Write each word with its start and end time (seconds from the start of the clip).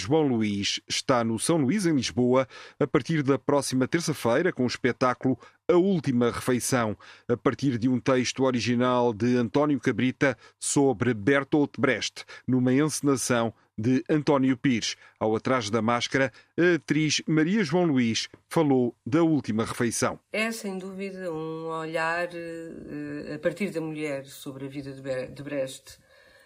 João 0.00 0.26
Luís 0.26 0.80
está 0.88 1.22
no 1.22 1.38
São 1.38 1.58
Luís, 1.58 1.84
em 1.84 1.94
Lisboa, 1.94 2.48
a 2.78 2.86
partir 2.86 3.22
da 3.22 3.38
próxima 3.38 3.86
terça-feira, 3.86 4.52
com 4.52 4.64
o 4.64 4.66
espetáculo 4.66 5.38
A 5.68 5.74
Última 5.74 6.30
Refeição, 6.30 6.96
a 7.28 7.36
partir 7.36 7.76
de 7.76 7.88
um 7.88 8.00
texto 8.00 8.44
original 8.44 9.12
de 9.12 9.36
António 9.36 9.78
Cabrita 9.78 10.36
sobre 10.58 11.12
Bertolt 11.12 11.78
Brecht, 11.78 12.24
numa 12.46 12.72
encenação 12.72 13.52
de 13.76 14.02
António 14.08 14.56
Pires. 14.56 14.96
Ao 15.18 15.36
atrás 15.36 15.68
da 15.68 15.82
máscara, 15.82 16.32
a 16.58 16.74
atriz 16.76 17.22
Maria 17.26 17.62
João 17.62 17.84
Luís 17.84 18.28
falou 18.48 18.94
da 19.04 19.22
última 19.22 19.64
refeição. 19.64 20.18
É, 20.32 20.50
sem 20.50 20.78
dúvida, 20.78 21.30
um 21.32 21.66
olhar 21.68 22.28
eh, 22.32 23.34
a 23.34 23.38
partir 23.38 23.70
da 23.70 23.80
mulher 23.80 24.24
sobre 24.26 24.66
a 24.66 24.68
vida 24.68 24.92
de 24.92 25.42
Brecht 25.42 25.98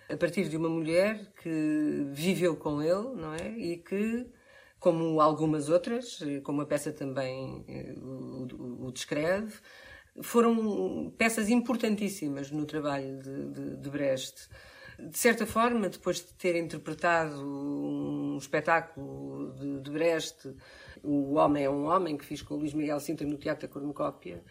a 0.09 0.17
partir 0.17 0.49
de 0.49 0.57
uma 0.57 0.69
mulher 0.69 1.33
que 1.43 2.07
viveu 2.13 2.57
com 2.57 2.83
ele, 2.83 3.15
não 3.17 3.35
é? 3.35 3.51
E 3.57 3.79
que, 3.79 4.27
como 4.79 5.21
algumas 5.21 5.69
outras, 5.69 6.19
como 6.43 6.61
a 6.63 6.67
peça 6.67 6.93
também 6.93 7.65
eh, 7.69 7.95
o, 7.97 8.87
o 8.87 8.93
descreve, 8.93 9.55
foram 10.23 11.13
peças 11.17 11.49
importantíssimas 11.49 12.51
no 12.51 12.65
trabalho 12.67 13.19
de, 13.19 13.51
de, 13.51 13.77
de, 13.77 13.91
Brecht. 13.91 14.49
De 14.99 15.19
certa 15.19 15.45
forma, 15.45 15.89
depois 15.89 16.19
de 16.19 16.35
ter 16.35 16.55
interpretado 16.57 17.41
um 17.43 18.37
espetáculo 18.39 19.53
de, 19.55 19.81
de 19.81 19.91
Brecht, 19.91 20.55
O 21.03 21.35
Homem 21.35 21.65
é 21.65 21.71
um 21.71 21.87
Homem, 21.87 22.17
que 22.17 22.25
fiz 22.25 22.43
com 22.43 22.55
o 22.55 22.59
Luís 22.59 22.75
Miguel 22.75 23.01
Sintra 23.01 23.27
no 23.27 23.37
Teatro 23.37 23.67
da 23.67 23.73
Cornucópia, 23.73 24.43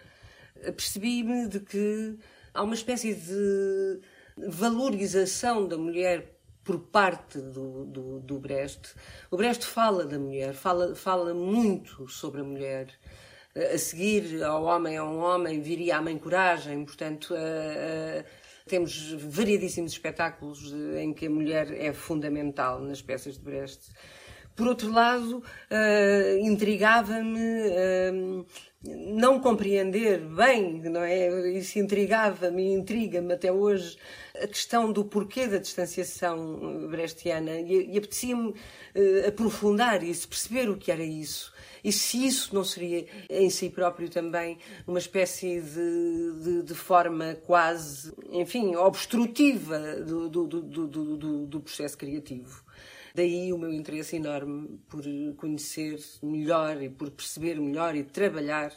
percebi-me 0.54 1.48
de 1.48 1.60
que 1.60 2.18
há 2.54 2.62
uma 2.62 2.76
espécie 2.76 3.16
de 3.16 4.02
valorização 4.38 5.68
da 5.68 5.78
mulher 5.78 6.38
por 6.64 6.80
parte 6.80 7.40
do, 7.40 7.86
do, 7.86 8.20
do, 8.20 8.40
Brecht. 8.40 8.94
O 9.30 9.38
Brecht 9.38 9.66
fala 9.66 10.06
da 10.06 10.18
mulher, 10.18 10.54
fala, 10.54 10.96
fala 10.96 11.34
muito 11.34 12.08
sobre 12.08 12.42
a 12.42 12.44
mulher. 12.44 12.88
A 13.56 13.78
seguir 13.78 14.44
ao 14.44 14.64
homem 14.64 14.98
a 14.98 15.04
um 15.04 15.20
homem 15.20 15.62
viria 15.62 15.98
a 15.98 16.02
mãe 16.02 16.18
coragem, 16.18 16.84
portanto, 16.86 17.36
temos 18.66 19.12
variedíssimos 19.12 19.92
espetáculos 19.92 20.74
em 20.98 21.14
que 21.14 21.28
a 21.28 21.30
mulher 21.30 21.72
é 21.72 21.94
fundamental 21.94 22.80
nas 22.80 23.02
peças 23.02 23.38
de 23.38 23.44
Brecht. 23.44 23.92
Por 24.56 24.68
outro 24.68 24.92
lado, 24.92 25.40
uh, 25.40 26.38
intrigava-me 26.46 27.40
uh, 27.40 28.46
não 28.84 29.40
compreender 29.40 30.20
bem, 30.20 30.82
não 30.82 31.02
é? 31.02 31.52
Isso 31.52 31.80
intrigava-me, 31.80 32.74
intriga-me 32.74 33.34
até 33.34 33.52
hoje 33.52 33.98
a 34.36 34.46
questão 34.48 34.92
do 34.92 35.06
porquê 35.06 35.48
da 35.48 35.58
distanciação 35.58 36.88
brechtiana 36.90 37.62
e, 37.62 37.94
e 37.94 37.98
apetecia-me 37.98 38.50
uh, 38.50 39.28
aprofundar 39.28 40.04
isso, 40.04 40.28
perceber 40.28 40.70
o 40.70 40.78
que 40.78 40.92
era 40.92 41.04
isso. 41.04 41.54
E 41.82 41.92
se 41.92 42.26
isso 42.26 42.54
não 42.54 42.64
seria 42.64 43.06
em 43.30 43.50
si 43.50 43.70
próprio 43.70 44.10
também 44.10 44.58
uma 44.86 45.00
espécie 45.00 45.62
de, 45.62 46.44
de, 46.44 46.64
de 46.64 46.74
forma 46.74 47.38
quase, 47.46 48.14
enfim, 48.32 48.76
obstrutiva 48.76 49.80
do, 49.98 50.30
do, 50.30 50.48
do, 50.48 51.46
do 51.46 51.60
processo 51.62 51.98
criativo. 51.98 52.64
Daí 53.16 53.54
o 53.54 53.58
meu 53.58 53.72
interesse 53.72 54.16
enorme 54.16 54.80
por 54.90 55.04
conhecer 55.38 56.00
melhor 56.24 56.82
e 56.82 56.90
por 56.90 57.12
perceber 57.12 57.60
melhor 57.60 57.96
e 57.96 58.04
trabalhar 58.04 58.74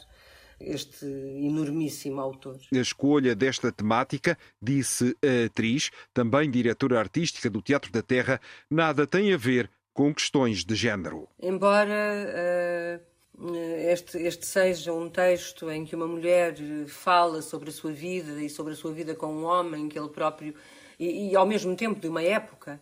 este 0.59 1.05
enormíssimo 1.05 2.19
autor. 2.19 2.59
A 2.73 2.77
escolha 2.77 3.35
desta 3.35 3.71
temática, 3.71 4.37
disse 4.61 5.15
a 5.23 5.45
atriz, 5.45 5.91
também 6.13 6.49
diretora 6.49 6.99
artística 6.99 7.49
do 7.49 7.61
Teatro 7.61 7.91
da 7.91 8.01
Terra, 8.01 8.39
nada 8.69 9.07
tem 9.07 9.33
a 9.33 9.37
ver 9.37 9.69
com 9.93 10.13
questões 10.13 10.63
de 10.63 10.75
género. 10.75 11.27
Embora 11.41 13.01
uh, 13.39 13.55
este, 13.91 14.17
este 14.19 14.45
seja 14.45 14.93
um 14.93 15.09
texto 15.09 15.69
em 15.69 15.85
que 15.85 15.95
uma 15.95 16.07
mulher 16.07 16.55
fala 16.87 17.41
sobre 17.41 17.69
a 17.69 17.73
sua 17.73 17.91
vida 17.91 18.41
e 18.41 18.49
sobre 18.49 18.73
a 18.73 18.75
sua 18.75 18.91
vida 18.91 19.15
com 19.15 19.27
um 19.27 19.45
homem 19.45 19.89
que 19.89 19.97
ele 19.97 20.09
próprio 20.09 20.53
e, 20.99 21.31
e 21.31 21.35
ao 21.35 21.45
mesmo 21.45 21.75
tempo 21.75 21.99
de 21.99 22.07
uma 22.07 22.21
época 22.21 22.79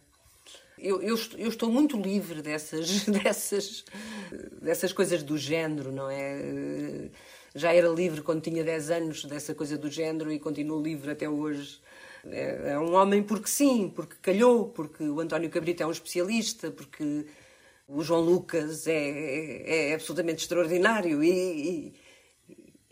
eu, 0.78 1.02
eu, 1.02 1.18
eu, 1.38 1.50
estou 1.50 1.72
muito 1.72 1.98
livre 1.98 2.42
dessas, 2.42 3.06
dessas, 3.08 3.86
dessas 4.62 4.92
coisas 4.92 5.24
do 5.24 5.38
género, 5.38 5.92
não 5.92 6.10
é? 6.10 7.10
Já 7.56 7.74
era 7.74 7.88
livre 7.88 8.22
quando 8.22 8.42
tinha 8.42 8.64
10 8.64 8.92
anos 8.92 9.26
dessa 9.26 9.56
coisa 9.56 9.78
do 9.78 9.90
género 9.90 10.32
e 10.32 10.40
continuo 10.40 10.82
livre 10.82 11.12
até 11.12 11.30
hoje. 11.30 11.80
É, 12.26 12.72
é 12.72 12.80
um 12.80 12.94
homem 12.94 13.24
porque 13.24 13.48
sim, 13.48 13.92
porque 13.96 14.16
calhou, 14.22 14.70
porque 14.70 15.04
o 15.04 15.20
António 15.20 15.50
Cabrita 15.50 15.84
é 15.84 15.88
um 15.88 15.92
especialista, 15.92 16.72
porque 16.72 17.26
o 17.88 18.04
João 18.04 18.22
Lucas 18.22 18.88
é, 18.88 18.94
é, 18.94 19.90
é 19.92 19.94
absolutamente 19.94 20.42
extraordinário 20.44 21.24
e, 21.24 21.30
e, 21.30 21.94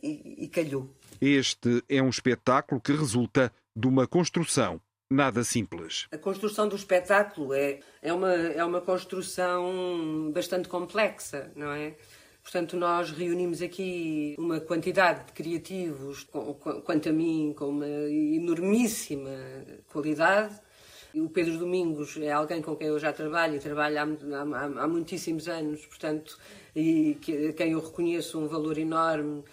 e, 0.02 0.44
e 0.46 0.48
calhou. 0.48 0.90
Este 1.20 1.84
é 1.90 2.02
um 2.02 2.10
espetáculo 2.10 2.80
que 2.80 2.94
resulta 2.94 3.52
de 3.76 3.88
uma 3.88 4.08
construção 4.08 4.80
nada 5.14 5.44
simples. 5.44 6.08
A 6.12 6.18
construção 6.18 6.68
do 6.68 6.76
espetáculo 6.76 7.54
é, 7.54 7.80
é, 8.02 8.12
uma, 8.12 8.34
é 8.34 8.64
uma 8.64 8.82
construção 8.82 10.32
bastante 10.34 10.68
complexa, 10.68 11.52
não 11.56 11.72
é? 11.72 11.96
Portanto, 12.42 12.76
nós 12.76 13.10
reunimos 13.12 13.62
aqui 13.62 14.36
uma 14.38 14.60
quantidade 14.60 15.28
de 15.28 15.32
criativos, 15.32 16.28
quanto 16.84 17.08
a 17.08 17.14
mim, 17.14 17.54
com 17.56 17.70
uma 17.70 17.88
enormíssima 17.88 19.30
qualidade. 19.88 20.60
O 21.16 21.30
Pedro 21.30 21.58
Domingos 21.58 22.18
é 22.18 22.32
alguém 22.32 22.62
com 22.62 22.76
quem 22.76 22.88
eu 22.88 23.00
já 23.00 23.14
trabalho 23.14 23.56
e 23.56 23.60
trabalho 23.60 23.98
há, 23.98 24.04
há, 24.04 24.84
há 24.84 24.88
muitíssimos 24.88 25.48
anos, 25.48 25.86
portanto, 25.86 26.38
e 26.76 27.18
que, 27.22 27.54
quem 27.54 27.72
eu 27.72 27.80
reconheço 27.80 28.38
um 28.40 28.48
valor 28.48 28.78
enorme 28.78 29.44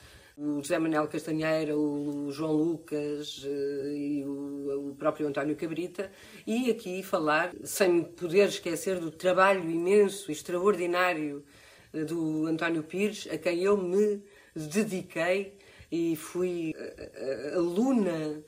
o 0.41 0.63
José 0.63 0.79
Manuel 0.79 1.07
Castanheira, 1.07 1.77
o 1.77 2.33
João 2.33 2.53
Lucas 2.53 3.43
eh, 3.45 3.95
e 3.95 4.25
o, 4.25 4.97
próprio 4.99 5.29
António 5.29 5.55
Cabrita, 5.55 6.11
e 6.47 6.71
aqui 6.71 7.03
falar, 7.03 7.53
sem 7.63 8.03
poder 8.03 8.49
esquecer 8.49 8.99
do 8.99 9.11
trabalho 9.11 9.69
imenso 9.69 10.33
extraordinário 10.33 11.45
eh, 11.93 12.05
do 12.05 12.47
António 12.47 12.83
Pires, 12.83 13.29
a 13.31 13.37
quem 13.37 13.63
eu 13.63 13.77
me 13.77 14.23
dediquei 14.57 15.59
e 15.93 16.17
fui 16.17 16.73
eh, 16.75 17.53
aluna 17.55 18.43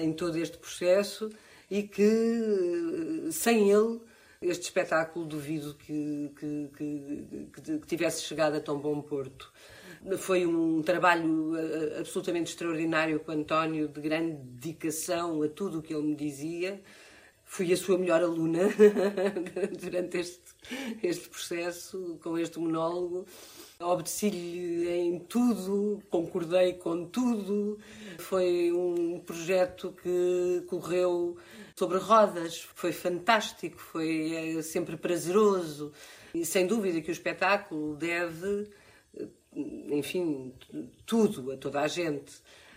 em 0.00 0.12
todo 0.12 0.36
este 0.36 0.56
processo 0.58 1.28
e 1.68 1.82
que 1.82 3.28
sem 3.32 3.68
ele 3.72 4.00
este 4.40 4.64
espetáculo 4.64 5.26
duvido 5.26 5.74
que, 5.74 6.30
que, 6.38 6.70
que, 6.76 7.78
que 7.78 7.86
tivesse 7.86 8.22
chegado 8.22 8.56
a 8.56 8.60
tão 8.60 8.78
bom 8.78 9.00
porto. 9.02 9.52
Foi 10.18 10.46
um 10.46 10.82
trabalho 10.82 11.56
eh, 11.56 11.98
absolutamente 12.00 12.50
extraordinário 12.50 13.20
com 13.20 13.32
António, 13.32 13.86
de 13.86 14.00
grande 14.00 14.36
dedicação 14.42 15.42
a 15.42 15.48
tudo 15.48 15.78
o 15.78 15.82
que 15.82 15.92
ele 15.92 16.06
me 16.06 16.14
dizia. 16.14 16.80
Fui 17.44 17.70
a 17.72 17.76
sua 17.76 17.98
melhor 17.98 18.22
aluna 18.22 18.60
durante 19.78 20.18
este, 20.18 20.40
este 21.02 21.28
processo, 21.28 22.18
com 22.22 22.38
este 22.38 22.58
monólogo. 22.58 23.26
Obedeci-lhe 23.78 24.88
em 24.88 25.18
tudo, 25.18 26.00
concordei 26.08 26.74
com 26.74 27.04
tudo. 27.04 27.78
Foi 28.18 28.72
um 28.72 29.20
projeto 29.20 29.94
que 30.02 30.64
correu 30.66 31.36
sobre 31.76 31.98
rodas. 31.98 32.66
Foi 32.74 32.92
fantástico, 32.92 33.78
foi 33.78 34.56
eh, 34.56 34.62
sempre 34.62 34.96
prazeroso. 34.96 35.92
E 36.34 36.46
sem 36.46 36.66
dúvida 36.66 37.02
que 37.02 37.10
o 37.10 37.12
espetáculo 37.12 37.96
deve 37.96 38.70
enfim, 39.54 40.52
tudo 41.04 41.52
a 41.52 41.56
toda 41.56 41.80
a 41.80 41.88
gente, 41.88 42.32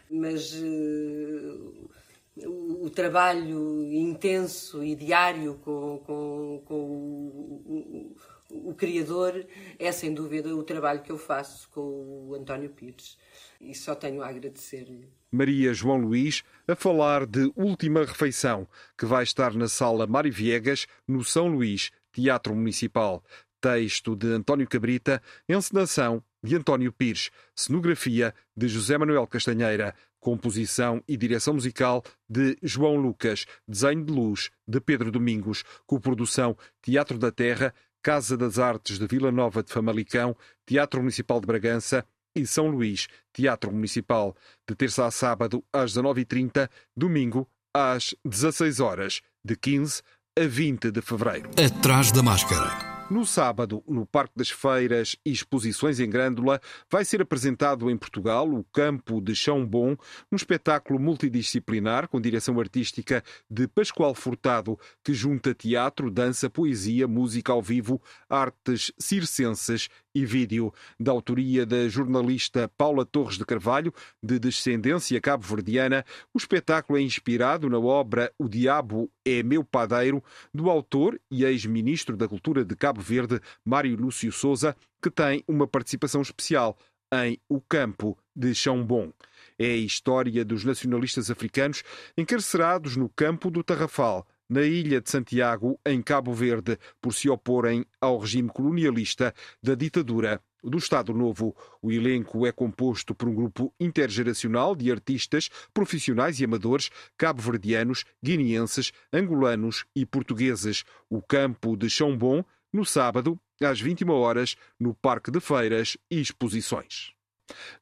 mas 0.09 0.53
uh, 0.55 1.89
o, 2.37 2.85
o, 2.85 2.89
trabalho 2.89 3.83
intenso 3.83 4.83
e 4.83 4.95
diário 4.95 5.55
com, 5.63 5.99
com, 6.05 6.63
com 6.65 6.75
o, 6.75 8.15
o 8.49 8.73
criador 8.73 9.45
é, 9.77 9.91
sem 9.91 10.13
dúvida, 10.13 10.55
o 10.55 10.63
trabalho 10.63 11.01
que 11.01 11.11
eu 11.11 11.17
faço 11.17 11.69
com 11.69 12.29
o 12.29 12.35
António 12.35 12.69
Pires. 12.69 13.17
E 13.61 13.73
só 13.73 13.95
tenho 13.95 14.21
a 14.21 14.27
agradecer-lhe. 14.27 15.07
Maria 15.31 15.73
João 15.73 15.97
Luís 15.97 16.43
a 16.67 16.75
falar 16.75 17.25
de 17.25 17.51
Última 17.55 18.01
Refeição, 18.01 18.67
que 18.97 19.05
vai 19.05 19.23
estar 19.23 19.53
na 19.53 19.67
Sala 19.67 20.05
Mário 20.05 20.31
Viegas, 20.31 20.85
no 21.07 21.23
São 21.23 21.47
Luís, 21.47 21.91
Teatro 22.11 22.53
Municipal. 22.55 23.23
Texto 23.61 24.13
de 24.13 24.27
António 24.27 24.67
Cabrita, 24.67 25.21
encenação 25.47 26.21
de 26.43 26.55
António 26.55 26.91
Pires, 26.91 27.31
cenografia 27.55 28.33
de 28.55 28.67
José 28.67 28.97
Manuel 28.97 29.25
Castanheira, 29.25 29.95
composição 30.19 31.03
e 31.07 31.17
direção 31.17 31.53
musical 31.53 32.03
de 32.29 32.57
João 32.61 32.95
Lucas, 32.95 33.45
desenho 33.67 34.05
de 34.05 34.11
luz 34.11 34.49
de 34.67 34.79
Pedro 34.79 35.11
Domingos, 35.11 35.63
coprodução 35.85 36.57
Teatro 36.81 37.17
da 37.17 37.31
Terra, 37.31 37.73
Casa 38.01 38.35
das 38.35 38.59
Artes 38.59 38.99
de 38.99 39.07
Vila 39.07 39.31
Nova 39.31 39.63
de 39.63 39.71
Famalicão, 39.71 40.35
Teatro 40.65 40.99
Municipal 40.99 41.39
de 41.39 41.47
Bragança 41.47 42.05
e 42.35 42.45
São 42.45 42.67
Luís, 42.67 43.07
Teatro 43.31 43.71
Municipal, 43.71 44.35
de 44.67 44.75
terça 44.75 45.05
a 45.05 45.11
sábado 45.11 45.63
às 45.71 45.93
19h30, 45.93 46.69
domingo 46.95 47.47
às 47.73 48.15
16 48.25 48.79
horas, 48.79 49.21
de 49.43 49.55
15 49.55 50.01
a 50.37 50.45
20 50.45 50.91
de 50.91 51.01
fevereiro. 51.01 51.49
Atrás 51.57 52.11
da 52.11 52.23
máscara. 52.23 52.92
No 53.11 53.25
sábado, 53.25 53.83
no 53.85 54.05
Parque 54.05 54.33
das 54.35 54.49
Feiras 54.49 55.15
e 55.25 55.31
Exposições 55.31 55.99
em 55.99 56.09
Grândola, 56.09 56.59
vai 56.89 57.03
ser 57.03 57.21
apresentado 57.21 57.91
em 57.91 57.97
Portugal 57.97 58.49
o 58.49 58.63
Campo 58.63 59.21
de 59.21 59.35
Chão 59.35 59.65
Bom, 59.65 59.95
um 60.31 60.35
espetáculo 60.35 60.97
multidisciplinar 60.99 62.07
com 62.07 62.19
direção 62.19 62.59
artística 62.59 63.21
de 63.49 63.67
Pascoal 63.67 64.15
Furtado, 64.15 64.79
que 65.03 65.13
junta 65.13 65.53
teatro, 65.53 66.09
dança, 66.09 66.49
poesia, 66.49 67.07
música 67.07 67.51
ao 67.51 67.61
vivo, 67.61 68.01
artes 68.29 68.91
circenses 68.97 69.89
e 70.13 70.25
vídeo, 70.25 70.73
da 70.99 71.11
autoria 71.11 71.65
da 71.65 71.87
jornalista 71.87 72.69
Paula 72.77 73.05
Torres 73.05 73.37
de 73.37 73.45
Carvalho, 73.45 73.93
de 74.21 74.39
descendência 74.39 75.19
cabo-verdiana. 75.19 76.05
O 76.33 76.37
espetáculo 76.37 76.99
é 76.99 77.01
inspirado 77.01 77.69
na 77.69 77.79
obra 77.79 78.31
O 78.37 78.47
Diabo 78.47 79.09
é 79.25 79.41
Meu 79.41 79.63
Padeiro, 79.63 80.23
do 80.53 80.69
autor 80.69 81.19
e 81.31 81.43
ex-ministro 81.43 82.15
da 82.15 82.27
Cultura 82.27 82.63
de 82.63 82.75
Cabo 82.75 83.01
Verde, 83.01 83.39
Mário 83.65 83.95
Lúcio 83.95 84.31
Souza, 84.31 84.75
que 85.01 85.09
tem 85.09 85.43
uma 85.47 85.67
participação 85.67 86.21
especial 86.21 86.77
em 87.13 87.39
O 87.47 87.61
Campo 87.61 88.17
de 88.35 88.53
Chão 88.55 88.83
Bom. 88.83 89.11
É 89.57 89.65
a 89.65 89.77
história 89.77 90.43
dos 90.43 90.63
nacionalistas 90.63 91.29
africanos 91.29 91.83
encarcerados 92.17 92.95
no 92.95 93.07
campo 93.09 93.51
do 93.51 93.63
Tarrafal, 93.63 94.25
na 94.49 94.61
ilha 94.61 95.01
de 95.01 95.09
Santiago, 95.09 95.79
em 95.85 96.01
Cabo 96.01 96.33
Verde, 96.33 96.77
por 97.01 97.13
se 97.13 97.29
oporem 97.29 97.85
ao 97.99 98.17
regime 98.17 98.49
colonialista 98.49 99.33
da 99.61 99.75
ditadura 99.75 100.41
do 100.63 100.77
Estado 100.77 101.13
Novo. 101.13 101.55
O 101.81 101.91
elenco 101.91 102.47
é 102.47 102.51
composto 102.51 103.13
por 103.13 103.27
um 103.27 103.35
grupo 103.35 103.73
intergeracional 103.79 104.75
de 104.75 104.91
artistas, 104.91 105.49
profissionais 105.73 106.39
e 106.39 106.45
amadores 106.45 106.89
cabo-verdianos, 107.17 108.05
guineenses, 108.23 108.91
angolanos 109.11 109.85
e 109.95 110.05
portugueses. 110.05 110.83
O 111.09 111.21
campo 111.21 111.75
de 111.75 111.89
Chão 111.89 112.17
Bom, 112.17 112.43
no 112.71 112.85
sábado, 112.85 113.39
às 113.61 113.79
21 113.79 114.09
horas, 114.11 114.55
no 114.79 114.93
Parque 114.93 115.29
de 115.29 115.39
Feiras 115.39 115.97
e 116.09 116.19
Exposições. 116.19 117.13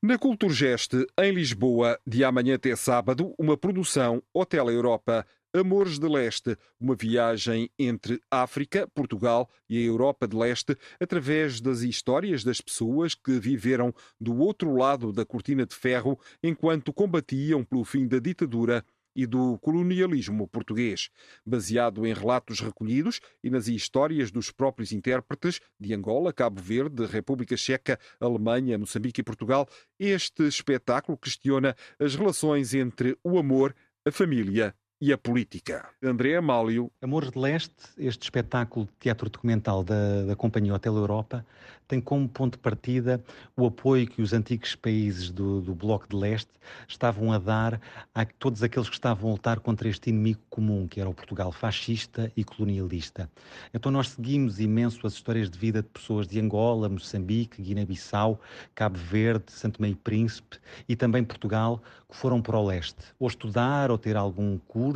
Na 0.02 0.18
Culturgest, 0.18 0.94
em 1.20 1.32
Lisboa, 1.32 2.00
de 2.06 2.24
amanhã 2.24 2.56
até 2.56 2.76
sábado, 2.76 3.34
uma 3.38 3.56
produção 3.56 4.22
Hotel 4.34 4.70
Europa 4.70 5.26
Amores 5.54 6.00
de 6.00 6.08
Leste, 6.08 6.58
uma 6.80 6.96
viagem 6.96 7.70
entre 7.78 8.22
África, 8.32 8.88
Portugal 8.94 9.50
e 9.70 9.78
a 9.78 9.82
Europa 9.82 10.26
de 10.26 10.38
Leste, 10.38 10.78
através 10.98 11.60
das 11.60 11.82
histórias 11.82 12.42
das 12.42 12.62
pessoas 12.62 13.14
que 13.14 13.38
viveram 13.38 13.94
do 14.18 14.38
outro 14.38 14.74
lado 14.74 15.12
da 15.12 15.26
cortina 15.26 15.66
de 15.66 15.76
ferro 15.76 16.18
enquanto 16.42 16.94
combatiam 16.94 17.66
pelo 17.66 17.84
fim 17.84 18.08
da 18.08 18.18
ditadura 18.18 18.82
e 19.14 19.26
do 19.26 19.58
colonialismo 19.60 20.48
português, 20.48 21.10
baseado 21.46 22.08
em 22.08 22.14
relatos 22.14 22.62
recolhidos 22.62 23.20
e 23.44 23.50
nas 23.50 23.68
histórias 23.68 24.32
dos 24.32 24.52
próprios 24.52 24.94
intérpretes 24.94 25.60
de 25.78 25.94
Angola, 25.94 26.32
Cabo 26.32 26.62
Verde, 26.62 27.06
República 27.06 27.58
Checa, 27.58 28.00
Alemanha, 28.22 28.78
Moçambique 28.78 29.20
e 29.20 29.24
Portugal. 29.24 29.68
Este 30.00 30.48
espetáculo 30.48 31.18
questiona 31.18 31.76
as 32.00 32.16
relações 32.16 32.74
entre 32.74 33.18
o 33.22 33.38
amor, 33.38 33.76
a 34.08 34.12
família 34.14 34.74
e 35.02 35.12
a 35.12 35.18
política. 35.18 35.90
André 36.02 36.36
Amálio. 36.36 36.92
Amores 37.02 37.32
de 37.32 37.40
Leste, 37.40 37.74
este 37.98 38.22
espetáculo 38.22 38.86
de 38.86 38.92
teatro 39.00 39.28
documental 39.32 39.84
da, 39.84 40.26
da 40.26 40.36
Companhia 40.36 40.76
Hotel 40.76 40.96
Europa, 40.96 41.44
tem 41.92 42.00
como 42.00 42.30
ponto 42.30 42.54
de 42.54 42.60
partida 42.60 43.22
o 43.58 43.66
apoio 43.66 44.08
que 44.08 44.22
os 44.22 44.32
antigos 44.32 44.76
países 44.76 45.30
do, 45.30 45.60
do 45.60 45.76
Bloco 45.76 46.08
de 46.08 46.16
Leste 46.16 46.52
estavam 46.88 47.34
a 47.34 47.38
dar 47.38 47.82
a 48.16 48.24
todos 48.24 48.64
aqueles 48.64 48.88
que 48.88 48.96
estavam 48.96 49.30
a 49.30 49.34
lutar 49.34 49.60
contra 49.60 49.90
este 49.90 50.10
inimigo 50.10 50.40
comum, 50.50 50.88
que 50.88 51.02
era 51.02 51.10
o 51.10 51.14
Portugal 51.14 51.52
fascista 51.52 52.32
e 52.38 52.46
colonialista. 52.46 53.30
Então 53.74 53.92
nós 53.92 54.10
seguimos 54.10 54.60
imenso 54.60 55.06
as 55.06 55.14
histórias 55.14 55.50
de 55.50 55.60
vida 55.60 55.82
de 55.82 55.90
pessoas 55.90 56.28
de 56.28 56.40
Angola, 56.40 56.88
Moçambique, 56.88 57.62
Guiné-Bissau, 57.62 58.40
Cabo 58.74 58.98
Verde, 58.98 59.52
Santo 59.52 59.82
Meio 59.82 59.98
Príncipe 59.98 60.60
e 60.88 60.96
também 60.96 61.26
Portugal, 61.26 61.84
que 62.10 62.16
foram 62.16 62.42
para 62.42 62.58
o 62.58 62.66
leste, 62.66 63.04
ou 63.20 63.28
estudar, 63.28 63.92
ou 63.92 63.98
ter 63.98 64.16
algum 64.16 64.58
curso, 64.60 64.91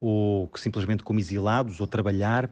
ou 0.00 0.48
que 0.48 0.60
simplesmente 0.60 1.02
como 1.02 1.18
exilados, 1.18 1.80
ou 1.80 1.86
trabalhar. 1.86 2.50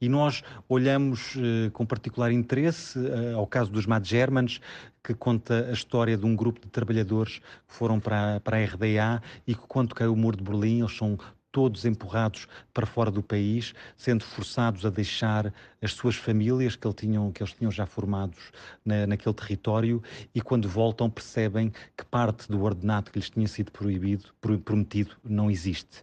E 0.00 0.08
nós 0.08 0.42
olhamos 0.68 1.36
eh, 1.36 1.70
com 1.72 1.86
particular 1.86 2.32
interesse 2.32 2.98
eh, 2.98 3.34
ao 3.34 3.46
caso 3.46 3.70
dos 3.70 3.86
Mad 3.86 4.04
Germans, 4.04 4.60
que 5.02 5.14
conta 5.14 5.68
a 5.68 5.72
história 5.72 6.16
de 6.16 6.26
um 6.26 6.34
grupo 6.34 6.60
de 6.60 6.66
trabalhadores 6.66 7.38
que 7.38 7.74
foram 7.74 8.00
para, 8.00 8.40
para 8.40 8.56
a 8.56 8.64
RDA 8.64 9.22
e 9.46 9.54
que, 9.54 9.62
quando 9.68 9.94
caiu 9.94 10.12
o 10.12 10.16
muro 10.16 10.36
de 10.36 10.42
Berlim, 10.42 10.80
eles 10.80 10.96
são 10.96 11.16
todos 11.52 11.84
empurrados 11.84 12.48
para 12.72 12.86
fora 12.86 13.10
do 13.10 13.22
país, 13.22 13.74
sendo 13.96 14.24
forçados 14.24 14.84
a 14.86 14.90
deixar 14.90 15.52
as 15.80 15.92
suas 15.92 16.16
famílias 16.16 16.74
que, 16.74 16.86
ele 16.86 16.94
tinham, 16.94 17.30
que 17.30 17.42
eles 17.42 17.52
tinham 17.52 17.70
já 17.70 17.84
formados 17.84 18.38
na, 18.84 19.06
naquele 19.06 19.34
território 19.34 20.02
e 20.34 20.40
quando 20.40 20.68
voltam 20.68 21.10
percebem 21.10 21.70
que 21.96 22.04
parte 22.04 22.48
do 22.48 22.62
ordenato 22.62 23.12
que 23.12 23.18
lhes 23.18 23.28
tinha 23.28 23.46
sido 23.46 23.70
proibido, 23.70 24.30
prometido, 24.64 25.14
não 25.22 25.50
existe. 25.50 26.02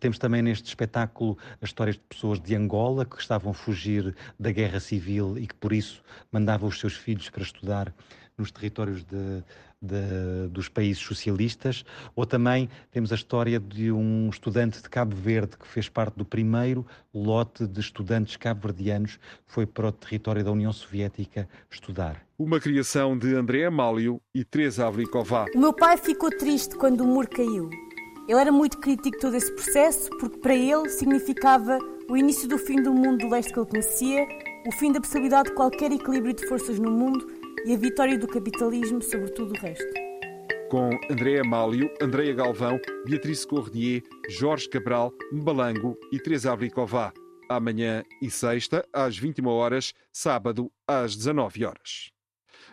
Temos 0.00 0.18
também 0.18 0.42
neste 0.42 0.66
espetáculo 0.66 1.38
as 1.62 1.70
histórias 1.70 1.96
de 1.96 2.02
pessoas 2.02 2.40
de 2.40 2.54
Angola 2.54 3.04
que 3.04 3.20
estavam 3.20 3.52
a 3.52 3.54
fugir 3.54 4.14
da 4.38 4.50
guerra 4.50 4.80
civil 4.80 5.38
e 5.38 5.46
que 5.46 5.54
por 5.54 5.72
isso 5.72 6.02
mandavam 6.32 6.68
os 6.68 6.80
seus 6.80 6.94
filhos 6.94 7.30
para 7.30 7.42
estudar 7.42 7.94
nos 8.36 8.52
territórios 8.52 9.02
de, 9.04 9.42
de, 9.80 10.48
dos 10.50 10.68
países 10.68 11.02
socialistas, 11.02 11.84
ou 12.14 12.26
também 12.26 12.68
temos 12.90 13.12
a 13.12 13.14
história 13.14 13.60
de 13.60 13.92
um 13.92 14.28
estudante 14.28 14.82
de 14.82 14.88
Cabo 14.88 15.14
Verde 15.14 15.56
que 15.56 15.66
fez 15.66 15.88
parte 15.88 16.16
do 16.16 16.24
primeiro 16.24 16.86
lote 17.14 17.66
de 17.66 17.80
estudantes 17.80 18.36
cabo-verdianos 18.36 19.16
que 19.16 19.52
foi 19.52 19.66
para 19.66 19.88
o 19.88 19.92
território 19.92 20.44
da 20.44 20.52
União 20.52 20.72
Soviética 20.72 21.48
estudar. 21.70 22.22
Uma 22.38 22.60
criação 22.60 23.16
de 23.16 23.34
André 23.34 23.64
Amálio 23.64 24.20
e 24.34 24.44
Teresa 24.44 24.86
Avriková. 24.86 25.46
O 25.54 25.58
meu 25.58 25.72
pai 25.72 25.96
ficou 25.96 26.30
triste 26.30 26.76
quando 26.76 27.02
o 27.02 27.06
muro 27.06 27.28
caiu. 27.28 27.70
Ele 28.28 28.38
era 28.38 28.52
muito 28.52 28.78
crítico 28.78 29.10
de 29.10 29.18
todo 29.18 29.34
esse 29.34 29.52
processo 29.52 30.10
porque 30.18 30.38
para 30.38 30.54
ele 30.54 30.88
significava 30.90 31.78
o 32.10 32.16
início 32.16 32.48
do 32.48 32.58
fim 32.58 32.82
do 32.82 32.92
mundo 32.92 33.18
do 33.18 33.30
leste 33.30 33.52
que 33.52 33.58
ele 33.58 33.66
conhecia, 33.66 34.26
o 34.66 34.72
fim 34.72 34.92
da 34.92 35.00
possibilidade 35.00 35.48
de 35.48 35.54
qualquer 35.54 35.90
equilíbrio 35.92 36.34
de 36.34 36.46
forças 36.46 36.78
no 36.78 36.90
mundo 36.90 37.37
e 37.64 37.74
a 37.74 37.76
vitória 37.76 38.18
do 38.18 38.26
capitalismo 38.26 39.02
sobre 39.02 39.30
tudo 39.32 39.54
o 39.54 39.60
resto. 39.60 39.86
Com 40.70 40.90
Andréa 41.10 41.42
Málio, 41.42 41.90
Andréa 42.00 42.34
Galvão, 42.34 42.78
Beatriz 43.06 43.44
Corredier, 43.44 44.02
Jorge 44.28 44.68
Cabral, 44.68 45.12
Mbalango 45.32 45.96
e 46.12 46.18
Teresa 46.18 46.52
Avricová. 46.52 47.12
Amanhã 47.48 48.04
e 48.20 48.30
sexta, 48.30 48.86
às 48.92 49.16
21 49.16 49.46
horas, 49.46 49.94
sábado, 50.12 50.70
às 50.86 51.16
19 51.16 51.64
horas. 51.64 52.17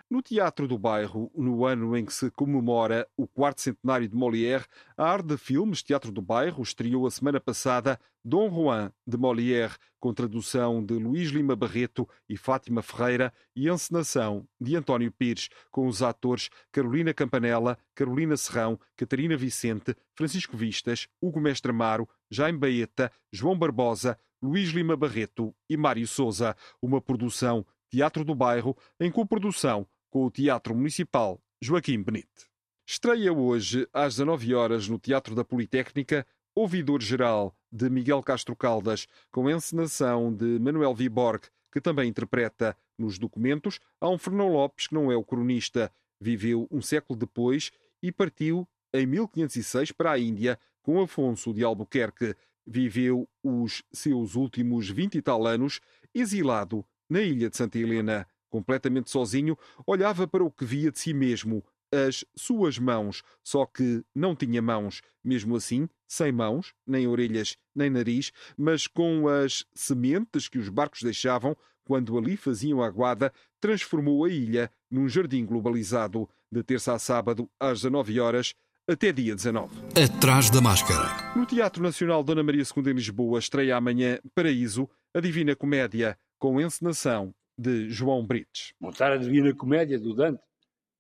No 0.08 0.22
Teatro 0.22 0.68
do 0.68 0.78
Bairro, 0.78 1.32
no 1.36 1.66
ano 1.66 1.98
em 1.98 2.06
que 2.06 2.14
se 2.14 2.30
comemora 2.30 3.08
o 3.18 3.28
quarto 3.28 3.62
centenário 3.62 4.08
de 4.08 4.16
Molière, 4.16 4.64
a 4.96 5.04
Arte 5.04 5.30
de 5.30 5.38
Filmes 5.38 5.82
Teatro 5.82 6.12
do 6.12 6.22
Bairro 6.22 6.62
estreou 6.62 7.08
a 7.08 7.12
semana 7.12 7.40
passada 7.42 8.00
Dom 8.24 8.48
Juan 8.52 8.94
de 9.06 9.18
Molière, 9.18 9.74
com 10.00 10.14
tradução 10.14 10.86
de 10.86 10.94
Luís 10.94 11.30
Lima 11.32 11.56
Barreto 11.56 12.08
e 12.30 12.38
Fátima 12.38 12.84
Ferreira 12.84 13.34
e 13.56 13.68
encenação 13.68 14.48
de 14.62 14.76
António 14.76 15.12
Pires, 15.12 15.50
com 15.72 15.88
os 15.88 16.04
atores 16.04 16.52
Carolina 16.72 17.12
Campanella, 17.12 17.76
Carolina 17.96 18.38
Serrão, 18.38 18.80
Catarina 18.96 19.36
Vicente, 19.36 19.96
Francisco 20.14 20.56
Vistas, 20.56 21.08
Hugo 21.20 21.42
Mestre 21.42 21.72
Amaro, 21.72 22.08
Jaime 22.30 22.60
Baeta, 22.60 23.12
João 23.32 23.58
Barbosa, 23.58 24.20
Luís 24.40 24.70
Lima 24.70 24.96
Barreto 24.96 25.52
e 25.68 25.76
Mário 25.76 26.06
Souza. 26.06 26.56
Uma 26.80 27.02
produção 27.02 27.66
Teatro 27.90 28.24
do 28.24 28.36
Bairro, 28.36 28.78
em 29.00 29.10
coprodução 29.10 29.88
com 30.10 30.26
o 30.26 30.32
Teatro 30.32 30.76
Municipal 30.76 31.42
Joaquim 31.62 32.02
Benite. 32.02 32.50
Estreia 32.88 33.34
hoje, 33.34 33.88
às 33.92 34.16
19 34.16 34.54
horas, 34.54 34.88
no 34.88 35.00
Teatro 35.00 35.34
da 35.34 35.44
Politécnica, 35.44 36.26
Ouvidor 36.54 37.02
Geral, 37.02 37.56
de 37.72 37.90
Miguel 37.90 38.22
Castro 38.22 38.56
Caldas, 38.56 39.08
com 39.32 39.50
encenação 39.50 40.34
de 40.34 40.60
Manuel 40.60 40.94
Viborg, 40.94 41.44
que 41.72 41.82
também 41.82 42.08
interpreta 42.08 42.78
nos 42.98 43.18
documentos. 43.18 43.80
Há 44.00 44.10
um 44.10 44.18
Fernão 44.18 44.50
Lopes, 44.50 44.88
que 44.88 44.94
não 44.94 45.12
é 45.12 45.16
o 45.18 45.24
cronista, 45.24 45.92
viveu 46.22 46.68
um 46.72 46.82
século 46.82 47.20
depois 47.20 47.72
e 48.02 48.12
partiu 48.12 48.68
em 48.94 49.06
1506 49.06 49.92
para 49.92 50.12
a 50.12 50.20
Índia 50.20 50.58
com 50.82 51.02
Afonso 51.02 51.54
de 51.54 51.64
Albuquerque. 51.64 52.36
Viveu 52.66 53.28
os 53.44 53.84
seus 53.92 54.36
últimos 54.36 54.90
vinte 54.90 55.16
e 55.16 55.22
tal 55.22 55.46
anos 55.46 55.82
exilado 56.14 56.86
na 57.10 57.22
ilha 57.22 57.50
de 57.50 57.58
Santa 57.58 57.78
Helena. 57.78 58.28
Completamente 58.56 59.12
sozinho, 59.12 59.58
olhava 59.86 60.26
para 60.26 60.42
o 60.42 60.50
que 60.50 60.64
via 60.64 60.90
de 60.90 60.98
si 60.98 61.14
mesmo, 61.14 61.62
as 61.92 62.24
suas 62.38 62.80
mãos, 62.80 63.22
só 63.44 63.66
que 63.66 64.02
não 64.16 64.34
tinha 64.34 64.62
mãos, 64.62 65.02
mesmo 65.22 65.58
assim, 65.58 65.90
sem 66.08 66.32
mãos, 66.32 66.74
nem 66.88 67.06
orelhas, 67.06 67.58
nem 67.76 67.90
nariz, 67.90 68.32
mas 68.58 68.88
com 68.88 69.28
as 69.28 69.66
sementes 69.74 70.48
que 70.48 70.58
os 70.58 70.70
barcos 70.70 71.02
deixavam 71.02 71.54
quando 71.84 72.18
ali 72.18 72.38
faziam 72.38 72.82
a 72.82 72.90
guarda, 72.90 73.30
transformou 73.60 74.24
a 74.24 74.30
ilha 74.30 74.72
num 74.90 75.10
jardim 75.10 75.46
globalizado, 75.46 76.30
de 76.50 76.64
terça 76.64 76.94
a 76.94 77.00
sábado, 77.00 77.50
às 77.60 77.82
19 77.82 78.22
horas, 78.22 78.56
até 78.88 79.12
dia 79.12 79.36
19. 79.36 79.76
Atrás 80.02 80.50
da 80.50 80.62
máscara. 80.62 81.34
No 81.36 81.46
Teatro 81.46 81.84
Nacional 81.84 82.24
Dona 82.24 82.42
Maria 82.42 82.64
II 82.64 82.90
em 82.90 82.96
Lisboa 82.96 83.38
estreia 83.38 83.76
amanhã 83.76 84.18
Paraíso, 84.34 84.90
a 85.14 85.20
Divina 85.20 85.58
Comédia, 85.58 86.18
com 86.40 86.62
encenação 86.62 87.36
de 87.58 87.90
João 87.90 88.26
Brites. 88.26 88.74
Montar 88.80 89.12
a 89.12 89.18
Divina 89.18 89.54
Comédia 89.54 90.00
do 90.00 90.14
Dante 90.14 90.42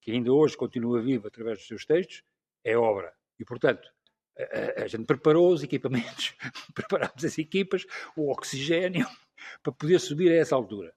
que 0.05 0.11
ainda 0.11 0.31
hoje 0.31 0.55
continua 0.55 1.01
vivo 1.01 1.27
através 1.27 1.57
dos 1.57 1.67
seus 1.67 1.83
textos, 1.83 2.21
é 2.63 2.77
obra. 2.77 3.11
E, 3.39 3.43
portanto, 3.43 3.91
a, 4.37 4.83
a 4.83 4.87
gente 4.87 5.03
preparou 5.03 5.51
os 5.51 5.63
equipamentos, 5.63 6.35
preparámos 6.75 7.25
as 7.25 7.39
equipas, 7.39 7.87
o 8.15 8.31
oxigênio, 8.31 9.07
para 9.63 9.73
poder 9.73 9.99
subir 9.99 10.31
a 10.31 10.35
essa 10.35 10.55
altura. 10.55 10.93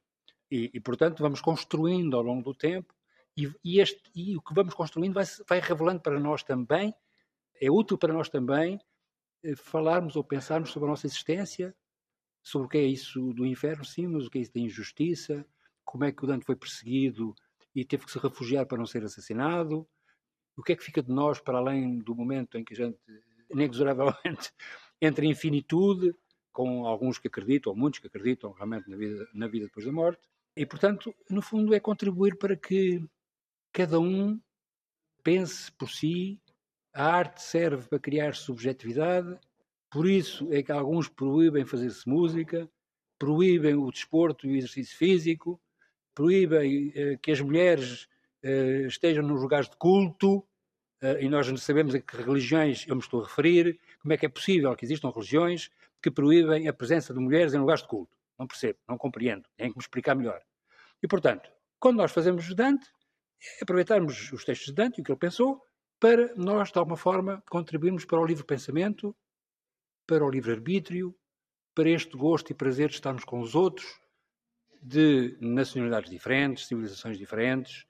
E, 0.51 0.71
e 0.75 0.79
portanto, 0.79 1.23
vamos 1.23 1.41
construindo 1.41 2.19
ao 2.19 2.23
longo 2.23 2.43
do 2.43 2.55
tempo, 2.55 2.95
e, 3.35 3.51
e, 3.65 3.81
este, 3.81 3.99
e 4.15 4.37
o 4.37 4.43
que 4.43 4.53
vamos 4.53 4.75
construindo 4.75 5.15
vai, 5.15 5.25
vai 5.49 5.59
revelando 5.59 6.03
para 6.03 6.21
nós 6.21 6.43
também, 6.43 6.95
é 7.59 7.71
útil 7.71 7.97
para 7.97 8.13
nós 8.13 8.29
também, 8.29 8.79
eh, 9.43 9.57
falarmos 9.57 10.17
ou 10.17 10.25
pensarmos 10.25 10.71
sobre 10.71 10.87
a 10.87 10.91
nossa 10.91 11.07
existência, 11.07 11.75
sobre 12.49 12.67
o 12.67 12.69
que 12.71 12.79
é 12.79 12.85
isso 12.85 13.35
do 13.35 13.45
inferno, 13.45 13.85
sim, 13.85 14.07
mas 14.07 14.27
o 14.27 14.31
que 14.31 14.39
é 14.39 14.41
isso 14.41 14.55
da 14.55 14.61
injustiça, 14.61 15.47
como 15.85 16.05
é 16.05 16.13
que 16.13 16.25
o 16.25 16.27
Dante 16.27 16.47
foi 16.47 16.57
perseguido 16.57 17.35
e 17.75 17.85
teve 17.85 18.07
que 18.07 18.11
se 18.13 18.19
refugiar 18.19 18.65
para 18.65 18.79
não 18.79 18.87
ser 18.87 19.05
assassinado. 19.05 19.87
O 20.57 20.63
que 20.63 20.73
é 20.73 20.77
que 20.77 20.83
fica 20.83 21.03
de 21.03 21.13
nós 21.13 21.41
para 21.41 21.59
além 21.59 21.99
do 21.99 22.15
momento 22.15 22.57
em 22.57 22.65
que 22.65 22.73
a 22.73 22.77
gente, 22.77 22.99
inexoravelmente, 23.51 24.51
entra 25.01 25.27
em 25.27 25.31
infinitude, 25.31 26.15
com 26.51 26.87
alguns 26.87 27.19
que 27.19 27.29
acreditam, 27.29 27.71
ou 27.71 27.79
muitos 27.79 28.01
que 28.01 28.07
acreditam 28.07 28.51
realmente 28.53 28.89
na 28.89 28.97
vida, 28.97 29.29
na 29.35 29.47
vida 29.47 29.67
depois 29.67 29.85
da 29.85 29.93
morte. 29.93 30.23
E, 30.57 30.65
portanto, 30.65 31.15
no 31.29 31.43
fundo, 31.43 31.75
é 31.75 31.79
contribuir 31.79 32.37
para 32.39 32.57
que 32.57 33.05
cada 33.73 34.01
um 34.01 34.41
pense 35.23 35.71
por 35.73 35.91
si. 35.91 36.41
A 36.95 37.05
arte 37.05 37.43
serve 37.43 37.87
para 37.87 37.99
criar 37.99 38.35
subjetividade, 38.35 39.39
por 39.91 40.09
isso 40.09 40.49
é 40.53 40.63
que 40.63 40.73
alguns 40.73 41.09
proíbem 41.09 41.65
fazer-se 41.65 42.09
música, 42.09 42.69
proíbem 43.19 43.75
o 43.75 43.91
desporto 43.91 44.47
e 44.47 44.53
o 44.53 44.57
exercício 44.57 44.97
físico, 44.97 45.61
proíbem 46.15 46.93
eh, 46.95 47.19
que 47.23 47.33
as 47.33 47.41
mulheres 47.41 48.09
eh, 48.43 48.87
estejam 48.87 49.23
nos 49.23 49.41
lugares 49.41 49.69
de 49.69 49.77
culto, 49.77 50.45
eh, 51.01 51.25
e 51.25 51.29
nós 51.29 51.47
sabemos 51.63 51.95
a 51.95 52.01
que 52.01 52.17
religiões 52.17 52.87
eu 52.87 52.97
me 52.97 53.01
estou 53.01 53.23
a 53.23 53.25
referir, 53.25 53.79
como 54.01 54.13
é 54.13 54.17
que 54.17 54.27
é 54.27 54.29
possível 54.29 54.75
que 54.77 54.85
existam 54.85 55.11
religiões 55.11 55.71
que 56.03 56.11
proíbem 56.11 56.69
a 56.69 56.73
presença 56.73 57.15
de 57.15 57.21
mulheres 57.21 57.55
em 57.55 57.59
lugares 57.59 57.83
de 57.83 57.89
culto? 57.89 58.17
Não 58.39 58.47
percebo, 58.47 58.79
não 58.89 58.99
compreendo, 58.99 59.49
tem 59.57 59.71
que 59.71 59.77
me 59.77 59.83
explicar 59.83 60.15
melhor. 60.15 60.41
E, 61.03 61.09
portanto, 61.09 61.51
quando 61.79 61.97
nós 61.97 62.13
fazemos 62.13 62.53
Dante, 62.55 62.89
é 63.61 63.63
aproveitarmos 63.63 64.33
os 64.33 64.45
textos 64.45 64.69
de 64.69 64.75
Dante 64.75 64.99
e 64.99 65.01
o 65.01 65.05
que 65.05 65.13
ele 65.13 65.19
pensou, 65.19 65.63
para 66.01 66.35
nós, 66.37 66.71
de 66.71 66.79
alguma 66.79 66.97
forma, 66.97 67.43
contribuirmos 67.49 68.05
para 68.05 68.21
o 68.21 68.27
livre 68.27 68.45
pensamento, 68.45 69.15
para 70.09 70.25
o 70.25 70.31
livre 70.31 70.53
arbítrio, 70.53 71.15
para 71.75 71.91
este 71.91 72.17
gosto 72.17 72.51
e 72.51 72.55
prazer 72.55 72.89
de 72.89 72.95
estarmos 72.95 73.25
com 73.25 73.41
os 73.41 73.55
outros, 73.55 73.87
de 74.83 75.37
nacionalidades 75.39 76.11
diferentes, 76.11 76.67
civilizações 76.67 77.19
diferentes, 77.19 77.85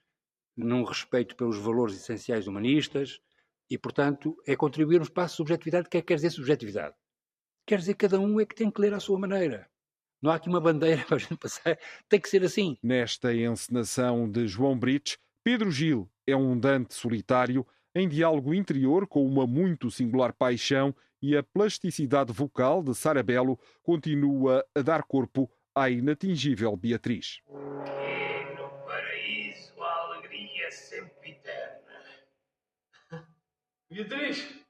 num 0.57 0.83
respeito 0.83 1.37
pelos 1.37 1.57
valores 1.59 1.95
essenciais 1.95 2.49
humanistas 2.49 3.21
e, 3.71 3.79
portanto, 3.79 4.37
é 4.45 4.57
contribuirmos 4.57 5.09
para 5.09 5.25
a 5.25 5.29
subjetividade. 5.29 5.87
O 5.87 5.91
que 5.91 5.99
é 5.99 6.01
que 6.01 6.09
quer 6.09 6.17
dizer 6.17 6.31
subjetividade? 6.31 6.97
Quer 7.65 7.79
dizer 7.79 7.95
que 7.95 8.09
cada 8.09 8.19
um 8.19 8.41
é 8.41 8.45
que 8.45 8.55
tem 8.55 8.69
que 8.69 8.81
ler 8.81 8.93
à 8.95 8.99
sua 8.99 9.19
maneira. 9.19 9.71
Não 10.21 10.33
há 10.33 10.35
aqui 10.35 10.49
uma 10.49 10.61
bandeira 10.61 11.05
para 11.07 11.17
a 11.17 11.21
gente 11.21 11.37
passar. 11.37 11.79
Tem 12.09 12.21
que 12.21 12.29
ser 12.29 12.43
assim. 12.43 12.77
Nesta 12.83 13.33
encenação 13.33 14.29
de 14.29 14.49
João 14.49 14.77
Brites, 14.77 15.17
Pedro 15.45 15.71
Gil 15.71 16.11
é 16.27 16.35
um 16.35 16.59
Dante 16.59 16.95
solitário 16.95 17.65
em 17.95 18.09
diálogo 18.09 18.53
interior 18.53 19.07
com 19.07 19.25
uma 19.25 19.47
muito 19.47 19.89
singular 19.89 20.33
paixão 20.33 20.93
e 21.21 21.37
a 21.37 21.43
plasticidade 21.43 22.33
vocal 22.33 22.83
de 22.83 22.95
Sarabelo 22.95 23.59
continua 23.83 24.65
a 24.75 24.83
dar 24.83 25.03
corpo 25.03 25.51
à 25.75 25.91
inatingível 25.91 26.77
Beatriz. 26.77 27.41
E 27.49 28.55
no 28.55 28.69
paraíso 28.85 29.83
a 29.83 29.93
alegria 30.03 30.67
é 30.67 30.71
sempre 30.71 31.31
eterna. 31.31 32.05
Beatriz! 33.91 34.69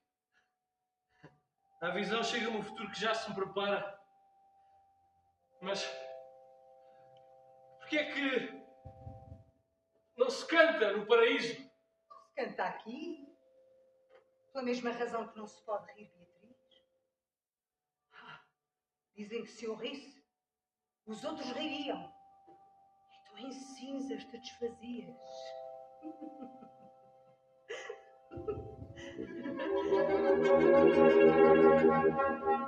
A 1.81 1.91
visão 1.91 2.25
chega-me 2.25 2.57
um 2.57 2.63
futuro 2.63 2.91
que 2.91 3.01
já 3.01 3.15
se 3.15 3.29
me 3.31 3.37
prepara. 3.37 4.01
Mas. 5.63 5.85
Porquê 7.79 7.99
é 7.99 8.13
que. 8.13 8.63
não 10.17 10.29
se 10.29 10.45
canta 10.47 10.97
no 10.97 11.07
paraíso? 11.07 11.55
Se 11.55 12.35
canta 12.35 12.65
aqui? 12.65 13.29
Pela 14.53 14.65
mesma 14.65 14.91
razão 14.91 15.29
que 15.29 15.39
não 15.39 15.47
se 15.47 15.65
pode 15.65 15.87
rir, 15.93 16.11
Beatriz. 16.17 16.29
Dizem 19.19 19.43
que 19.43 19.51
se 19.51 19.65
eu 19.65 19.75
risse, 19.75 20.25
os 21.05 21.25
outros 21.25 21.51
ririam. 21.51 22.09
E 23.11 23.19
tu 23.29 23.37
em 23.37 23.51
cinzas 23.51 24.23
te 24.23 24.39
desfazias. 24.39 25.17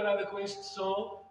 comparada 0.09 0.25
com 0.25 0.39
este 0.39 0.65
som, 0.65 1.23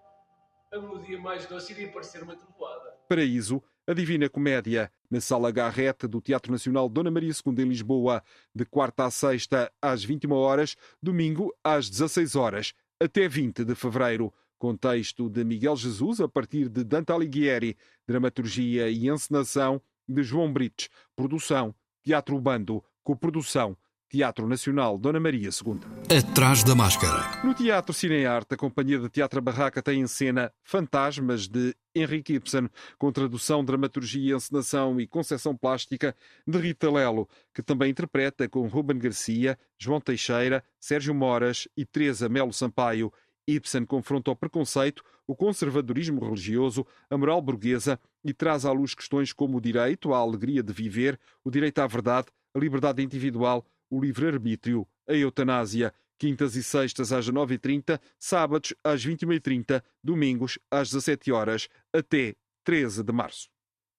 a 0.73 0.79
melodia 0.79 1.19
mais 1.21 1.47
doce 1.47 1.73
iria 1.73 1.91
parecer 1.91 2.23
uma 2.23 2.37
trovoada. 2.37 2.95
Paraíso, 3.09 3.63
a 3.87 3.93
Divina 3.93 4.29
Comédia, 4.29 4.93
na 5.11 5.21
Sala 5.21 5.51
Garrete 5.51 6.07
do 6.07 6.21
Teatro 6.21 6.53
Nacional 6.53 6.89
Dona 6.89 7.11
Maria 7.11 7.33
II 7.33 7.65
em 7.65 7.69
Lisboa, 7.69 8.23
de 8.55 8.65
quarta 8.65 9.05
a 9.07 9.11
sexta 9.11 9.73
às 9.83 10.05
21 10.05 10.33
horas, 10.33 10.77
domingo 11.03 11.53
às 11.65 11.91
16 11.91 12.37
horas, 12.37 12.73
até 13.01 13.27
20 13.27 13.65
de 13.65 13.75
fevereiro. 13.75 14.33
Contexto 14.59 15.31
de 15.31 15.45
Miguel 15.45 15.77
Jesus 15.77 16.21
a 16.21 16.29
partir 16.29 16.69
de 16.69 16.83
Dante 16.83 17.13
Alighieri, 17.13 17.77
dramaturgia 18.07 18.91
e 18.91 19.09
encenação 19.09 19.81
de 20.09 20.23
João 20.23 20.53
Brites, 20.53 20.89
produção 21.15 21.75
Teatro 22.03 22.41
Bando, 22.41 22.85
coprodução 23.05 23.77
Teatro 24.09 24.49
Nacional 24.49 24.97
Dona 24.97 25.21
Maria 25.21 25.51
II. 25.51 25.81
Atrás 26.17 26.65
da 26.65 26.75
máscara. 26.75 27.45
No 27.45 27.53
Teatro 27.53 27.93
Cinearte, 27.93 28.55
a 28.55 28.57
Companhia 28.57 28.99
de 28.99 29.11
Teatro 29.11 29.43
Barraca 29.43 29.83
tem 29.83 30.01
em 30.01 30.07
cena 30.07 30.51
Fantasmas 30.63 31.47
de 31.47 31.75
Henrique 31.95 32.35
Ibsen, 32.35 32.71
com 32.97 33.13
tradução, 33.13 33.63
dramaturgia, 33.63 34.37
encenação 34.37 34.99
e 34.99 35.07
concepção 35.07 35.55
plástica 35.55 36.17
de 36.47 36.59
Rita 36.59 36.91
Lelo, 36.91 37.29
que 37.53 37.63
também 37.63 37.91
interpreta 37.91 38.49
com 38.49 38.67
Ruben 38.67 38.99
Garcia, 38.99 39.59
João 39.79 40.01
Teixeira, 40.01 40.65
Sérgio 40.81 41.15
Moras 41.15 41.69
e 41.77 41.85
Teresa 41.85 42.29
Melo 42.31 42.53
Sampaio. 42.53 43.13
Ibsen 43.47 43.85
confronta 43.85 44.31
o 44.31 44.37
preconceito, 44.37 45.03
o 45.27 45.37
conservadorismo 45.37 46.25
religioso, 46.25 46.87
a 47.11 47.19
moral 47.19 47.43
burguesa 47.43 48.01
e 48.25 48.33
traz 48.33 48.65
à 48.65 48.73
luz 48.73 48.95
questões 48.95 49.33
como 49.33 49.59
o 49.59 49.61
direito 49.61 50.15
à 50.15 50.19
alegria 50.19 50.63
de 50.63 50.73
viver, 50.73 51.19
o 51.45 51.51
direito 51.51 51.79
à 51.79 51.87
verdade, 51.87 52.29
a 52.55 52.59
liberdade 52.59 53.03
individual, 53.03 53.65
o 53.91 54.01
livre-arbítrio, 54.01 54.87
a 55.09 55.15
eutanásia, 55.15 55.93
quintas 56.19 56.57
e 56.57 56.63
sextas 56.63 57.13
às 57.13 57.29
9h30, 57.31 58.01
sábados 58.19 58.75
às 58.83 59.05
21h30, 59.05 59.83
domingos 60.03 60.59
às 60.71 60.91
17 60.91 61.33
horas 61.33 61.69
até 61.93 62.35
13 62.65 63.03
de 63.03 63.13
março. 63.13 63.49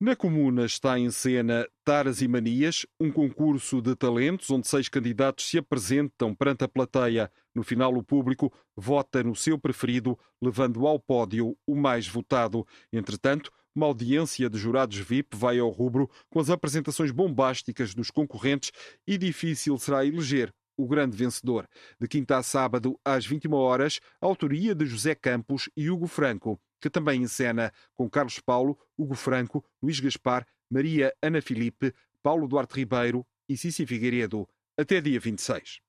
Na 0.01 0.15
Comuna 0.15 0.65
está 0.65 0.98
em 0.98 1.12
cena 1.12 1.67
Taras 1.84 2.22
e 2.22 2.27
Manias, 2.27 2.86
um 2.98 3.12
concurso 3.12 3.81
de 3.81 3.93
talentos 3.98 4.50
onde 4.50 4.65
seis 4.65 4.88
candidatos 4.88 5.50
se 5.50 5.58
apresentam 5.58 6.34
perante 6.34 6.63
a 6.63 6.69
plateia. 6.69 7.29
No 7.53 7.63
final, 7.63 7.93
o 7.93 8.01
público 8.01 8.50
vota 8.77 9.22
no 9.22 9.36
seu 9.36 9.60
preferido, 9.60 10.17
levando 10.41 10.88
ao 10.88 10.98
pódio 10.98 11.58
o 11.67 11.75
mais 11.75 12.08
votado. 12.08 12.65
Entretanto, 12.93 13.51
uma 13.76 13.86
audiência 13.86 14.50
de 14.50 14.58
jurados 14.58 14.98
VIP 14.98 15.36
vai 15.36 15.60
ao 15.60 15.70
rubro 15.70 16.10
com 16.30 16.40
as 16.40 16.50
apresentações 16.50 17.12
bombásticas 17.12 17.94
dos 17.94 18.12
concorrentes 18.12 18.72
e 19.08 19.18
difícil 19.18 19.78
será 19.78 20.06
eleger 20.06 20.54
o 20.78 20.88
grande 20.88 21.16
vencedor. 21.16 21.68
De 22.00 22.08
quinta 22.08 22.38
a 22.38 22.44
sábado, 22.44 23.00
às 23.04 23.26
21 23.26 23.54
horas, 23.54 24.00
autoria 24.22 24.74
de 24.74 24.86
José 24.86 25.14
Campos 25.14 25.70
e 25.76 25.90
Hugo 25.90 26.08
Franco 26.08 26.60
que 26.80 26.90
também 26.90 27.22
encena 27.22 27.72
com 27.94 28.10
Carlos 28.10 28.40
Paulo, 28.40 28.78
Hugo 28.98 29.16
Franco, 29.16 29.64
Luís 29.82 30.00
Gaspar, 30.00 30.46
Maria 30.70 31.14
Ana 31.22 31.42
Filipe, 31.42 31.94
Paulo 32.24 32.48
Duarte 32.48 32.76
Ribeiro 32.76 33.26
e 33.48 33.58
Cici 33.58 33.86
Figueiredo, 33.86 34.48
até 34.78 35.02
dia 35.02 35.20
26. 35.20 35.80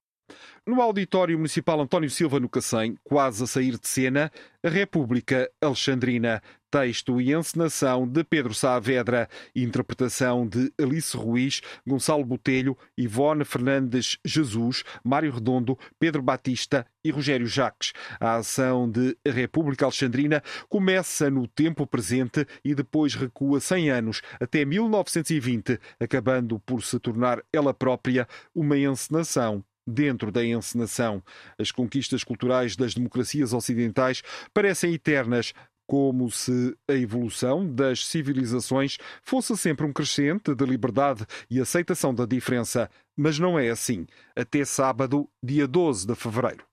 No 0.66 0.80
Auditório 0.80 1.36
Municipal 1.36 1.80
António 1.80 2.10
Silva, 2.10 2.38
no 2.38 2.48
Cacém, 2.48 2.96
quase 3.02 3.42
a 3.42 3.46
sair 3.46 3.78
de 3.78 3.88
cena, 3.88 4.30
a 4.62 4.68
República 4.68 5.50
Alexandrina. 5.60 6.42
Texto 6.70 7.20
e 7.20 7.32
encenação 7.32 8.06
de 8.06 8.22
Pedro 8.22 8.54
Saavedra, 8.54 9.28
interpretação 9.56 10.46
de 10.46 10.72
Alice 10.80 11.16
Ruiz, 11.16 11.60
Gonçalo 11.84 12.24
Botelho, 12.24 12.78
Ivone 12.96 13.44
Fernandes 13.44 14.18
Jesus, 14.24 14.84
Mário 15.02 15.32
Redondo, 15.32 15.76
Pedro 15.98 16.22
Batista 16.22 16.86
e 17.04 17.10
Rogério 17.10 17.48
Jacques. 17.48 17.92
A 18.20 18.36
ação 18.36 18.88
de 18.88 19.16
a 19.26 19.32
República 19.32 19.84
Alexandrina 19.84 20.44
começa 20.68 21.28
no 21.28 21.48
tempo 21.48 21.88
presente 21.88 22.46
e 22.64 22.72
depois 22.72 23.16
recua 23.16 23.58
100 23.58 23.90
anos, 23.90 24.22
até 24.38 24.64
1920, 24.64 25.76
acabando 25.98 26.60
por 26.60 26.84
se 26.84 27.00
tornar 27.00 27.42
ela 27.52 27.74
própria 27.74 28.28
uma 28.54 28.78
encenação 28.78 29.64
dentro 29.86 30.30
da 30.30 30.44
encenação. 30.44 31.22
As 31.58 31.70
conquistas 31.70 32.24
culturais 32.24 32.76
das 32.76 32.94
democracias 32.94 33.52
ocidentais 33.52 34.22
parecem 34.52 34.94
eternas, 34.94 35.52
como 35.86 36.30
se 36.30 36.76
a 36.88 36.94
evolução 36.94 37.66
das 37.66 38.06
civilizações 38.06 38.96
fosse 39.24 39.56
sempre 39.56 39.84
um 39.84 39.92
crescente 39.92 40.54
de 40.54 40.64
liberdade 40.64 41.26
e 41.50 41.60
aceitação 41.60 42.14
da 42.14 42.24
diferença. 42.24 42.88
Mas 43.16 43.40
não 43.40 43.58
é 43.58 43.70
assim. 43.70 44.06
Até 44.36 44.64
sábado, 44.64 45.28
dia 45.42 45.66
12 45.66 46.06
de 46.06 46.14
fevereiro. 46.14 46.64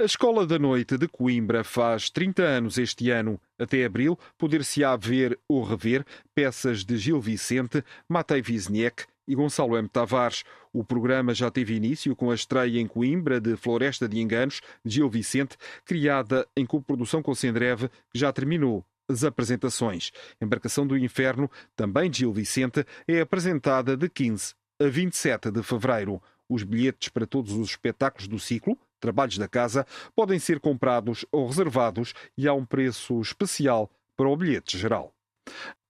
A 0.00 0.04
Escola 0.04 0.46
da 0.46 0.58
Noite 0.58 0.96
de 0.96 1.06
Coimbra 1.06 1.64
faz 1.64 2.08
30 2.08 2.42
anos 2.42 2.78
este 2.78 3.10
ano. 3.10 3.38
Até 3.58 3.84
abril, 3.84 4.18
poder-se-á 4.38 4.96
ver 4.96 5.38
ou 5.46 5.62
rever 5.62 6.04
peças 6.34 6.84
de 6.84 6.96
Gil 6.96 7.20
Vicente, 7.20 7.84
Matei 8.08 8.40
Wisniewski 8.40 9.04
e 9.26 9.34
Gonçalo 9.34 9.76
M. 9.76 9.88
Tavares. 9.88 10.44
O 10.72 10.84
programa 10.84 11.34
já 11.34 11.50
teve 11.50 11.74
início 11.74 12.14
com 12.14 12.30
a 12.30 12.34
estreia 12.34 12.80
em 12.80 12.86
Coimbra 12.86 13.40
de 13.40 13.56
Floresta 13.56 14.08
de 14.08 14.20
Enganos, 14.20 14.60
de 14.84 14.94
Gil 14.94 15.08
Vicente, 15.08 15.56
criada 15.84 16.46
em 16.56 16.66
coprodução 16.66 17.22
com 17.22 17.34
Sendreve, 17.34 17.88
que 18.12 18.18
já 18.18 18.32
terminou 18.32 18.84
as 19.08 19.24
apresentações. 19.24 20.10
Embarcação 20.40 20.86
do 20.86 20.96
Inferno, 20.96 21.50
também 21.74 22.10
de 22.10 22.18
Gil 22.18 22.32
Vicente, 22.32 22.84
é 23.06 23.20
apresentada 23.20 23.96
de 23.96 24.08
15 24.08 24.54
a 24.80 24.88
27 24.88 25.50
de 25.50 25.62
fevereiro. 25.62 26.22
Os 26.48 26.62
bilhetes 26.62 27.08
para 27.08 27.26
todos 27.26 27.52
os 27.52 27.70
espetáculos 27.70 28.28
do 28.28 28.38
ciclo, 28.38 28.78
Trabalhos 29.00 29.38
da 29.38 29.48
Casa, 29.48 29.86
podem 30.14 30.38
ser 30.38 30.60
comprados 30.60 31.24
ou 31.30 31.46
reservados 31.46 32.14
e 32.36 32.48
há 32.48 32.54
um 32.54 32.64
preço 32.64 33.20
especial 33.20 33.90
para 34.16 34.28
o 34.28 34.36
bilhete 34.36 34.78
geral. 34.78 35.12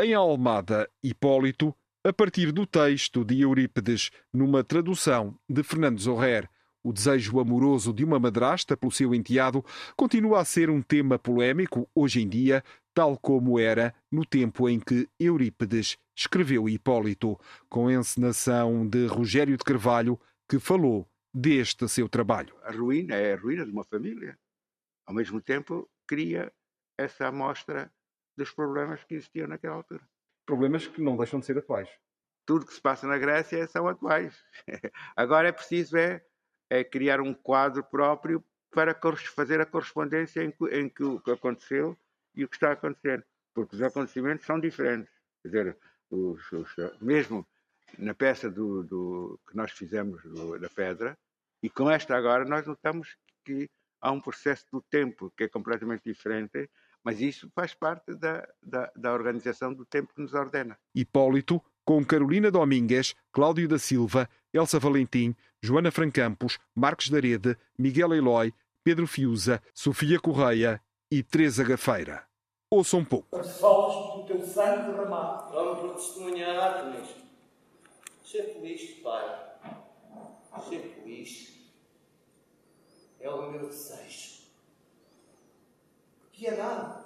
Em 0.00 0.14
Almada, 0.14 0.88
Hipólito, 1.02 1.74
a 2.06 2.12
partir 2.12 2.52
do 2.52 2.64
texto 2.64 3.24
de 3.24 3.40
Eurípides, 3.40 4.12
numa 4.32 4.62
tradução 4.62 5.36
de 5.48 5.64
Fernando 5.64 5.98
Zorrer. 5.98 6.48
O 6.80 6.92
desejo 6.92 7.40
amoroso 7.40 7.92
de 7.92 8.04
uma 8.04 8.20
madrasta 8.20 8.76
pelo 8.76 8.92
seu 8.92 9.12
enteado 9.12 9.64
continua 9.96 10.40
a 10.40 10.44
ser 10.44 10.70
um 10.70 10.80
tema 10.80 11.18
polémico 11.18 11.90
hoje 11.92 12.22
em 12.22 12.28
dia, 12.28 12.62
tal 12.94 13.18
como 13.18 13.58
era 13.58 13.92
no 14.08 14.24
tempo 14.24 14.68
em 14.68 14.78
que 14.78 15.08
Eurípides 15.18 15.98
escreveu 16.16 16.68
Hipólito, 16.68 17.36
com 17.68 17.90
encenação 17.90 18.86
de 18.86 19.06
Rogério 19.06 19.56
de 19.56 19.64
Carvalho, 19.64 20.16
que 20.48 20.60
falou 20.60 21.10
deste 21.34 21.88
seu 21.88 22.08
trabalho. 22.08 22.54
A 22.62 22.70
ruína 22.70 23.16
é 23.16 23.34
a 23.34 23.36
ruína 23.36 23.64
de 23.64 23.72
uma 23.72 23.82
família. 23.82 24.38
Ao 25.04 25.12
mesmo 25.12 25.40
tempo, 25.40 25.90
cria 26.06 26.52
essa 26.96 27.26
amostra 27.26 27.92
dos 28.38 28.52
problemas 28.52 29.02
que 29.02 29.16
existiam 29.16 29.48
naquela 29.48 29.74
altura 29.74 30.06
problemas 30.46 30.86
que 30.86 31.02
não 31.02 31.16
deixam 31.16 31.40
de 31.40 31.46
ser 31.46 31.58
atuais. 31.58 31.88
Tudo 32.46 32.64
que 32.64 32.72
se 32.72 32.80
passa 32.80 33.06
na 33.06 33.18
Grécia 33.18 33.66
são 33.66 33.88
atuais. 33.88 34.40
Agora 35.16 35.48
é 35.48 35.52
preciso 35.52 35.96
é, 35.96 36.24
é, 36.70 36.84
criar 36.84 37.20
um 37.20 37.34
quadro 37.34 37.82
próprio 37.82 38.42
para 38.70 38.96
fazer 39.34 39.60
a 39.60 39.66
correspondência 39.66 40.44
em 40.44 40.50
que, 40.50 40.64
em 40.66 40.88
que 40.88 41.02
o 41.02 41.20
que 41.20 41.32
aconteceu 41.32 41.98
e 42.34 42.44
o 42.44 42.48
que 42.48 42.56
está 42.56 42.70
a 42.70 42.72
acontecer. 42.72 43.26
Porque 43.52 43.74
os 43.74 43.82
acontecimentos 43.82 44.46
são 44.46 44.60
diferentes. 44.60 45.12
Quer 45.42 45.48
dizer, 45.48 45.76
os, 46.10 46.52
os, 46.52 46.74
mesmo 47.00 47.46
na 47.98 48.14
peça 48.14 48.50
do, 48.50 48.82
do, 48.84 49.40
que 49.48 49.56
nós 49.56 49.72
fizemos 49.72 50.22
do, 50.22 50.58
da 50.58 50.68
Pedra, 50.68 51.18
e 51.62 51.70
com 51.70 51.90
esta 51.90 52.16
agora 52.16 52.44
nós 52.44 52.66
notamos 52.66 53.16
que 53.44 53.68
há 54.00 54.12
um 54.12 54.20
processo 54.20 54.66
do 54.70 54.82
tempo 54.82 55.32
que 55.36 55.44
é 55.44 55.48
completamente 55.48 56.02
diferente 56.04 56.68
mas 57.06 57.20
isso 57.20 57.48
faz 57.54 57.72
parte 57.72 58.12
da, 58.16 58.44
da, 58.60 58.90
da 58.96 59.12
organização 59.12 59.72
do 59.72 59.86
tempo 59.86 60.12
que 60.12 60.20
nos 60.20 60.34
ordena. 60.34 60.76
Hipólito, 60.92 61.62
com 61.84 62.04
Carolina 62.04 62.50
Domingues, 62.50 63.14
Cláudio 63.30 63.68
da 63.68 63.78
Silva, 63.78 64.28
Elsa 64.52 64.80
Valentim, 64.80 65.32
Joana 65.62 65.92
Francampos, 65.92 66.58
Marcos 66.74 67.08
da 67.08 67.20
Rede, 67.20 67.56
Miguel 67.78 68.12
Eloy, 68.12 68.52
Pedro 68.82 69.06
Fiuza, 69.06 69.62
Sofia 69.72 70.18
Correia 70.18 70.82
e 71.08 71.22
Teresa 71.22 71.62
Gafeira. 71.62 72.24
Ouçam 72.68 72.98
um 72.98 73.04
pouco. 73.04 73.40
Solos 73.44 74.16
do 74.16 74.26
teu 74.26 74.44
sangue 74.44 74.90
derramado. 74.90 75.52
Vamos 75.52 75.78
por 75.78 75.94
testemunhar, 75.94 76.86
Luís. 76.86 77.08
Ser 78.24 78.52
feliz, 78.52 78.82
Pai. 79.04 79.46
Ser 80.68 80.80
feliz. 80.80 81.54
É 83.20 83.30
o 83.30 83.52
meu 83.52 83.68
desejo 83.68 84.35
piedade, 86.36 87.02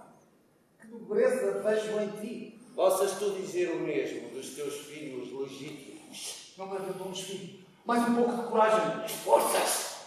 que 0.81 0.89
nobreza 0.89 1.61
vejo 1.61 2.01
em 2.01 2.11
ti. 2.21 2.61
Possas 2.75 3.19
tu 3.19 3.31
dizer 3.33 3.71
o 3.71 3.81
mesmo 3.81 4.31
dos 4.31 4.55
teus 4.55 4.75
filhos 4.87 5.33
legítimos. 5.33 6.55
Não 6.57 6.69
me 6.69 6.77
abandones, 6.77 7.21
filho. 7.21 7.61
Mais 7.85 8.09
um 8.09 8.15
pouco 8.15 8.43
de 8.43 8.49
coragem. 8.49 9.09
Forças! 9.19 10.07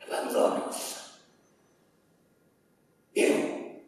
Abandona-te. 0.00 1.02
Eu 3.14 3.82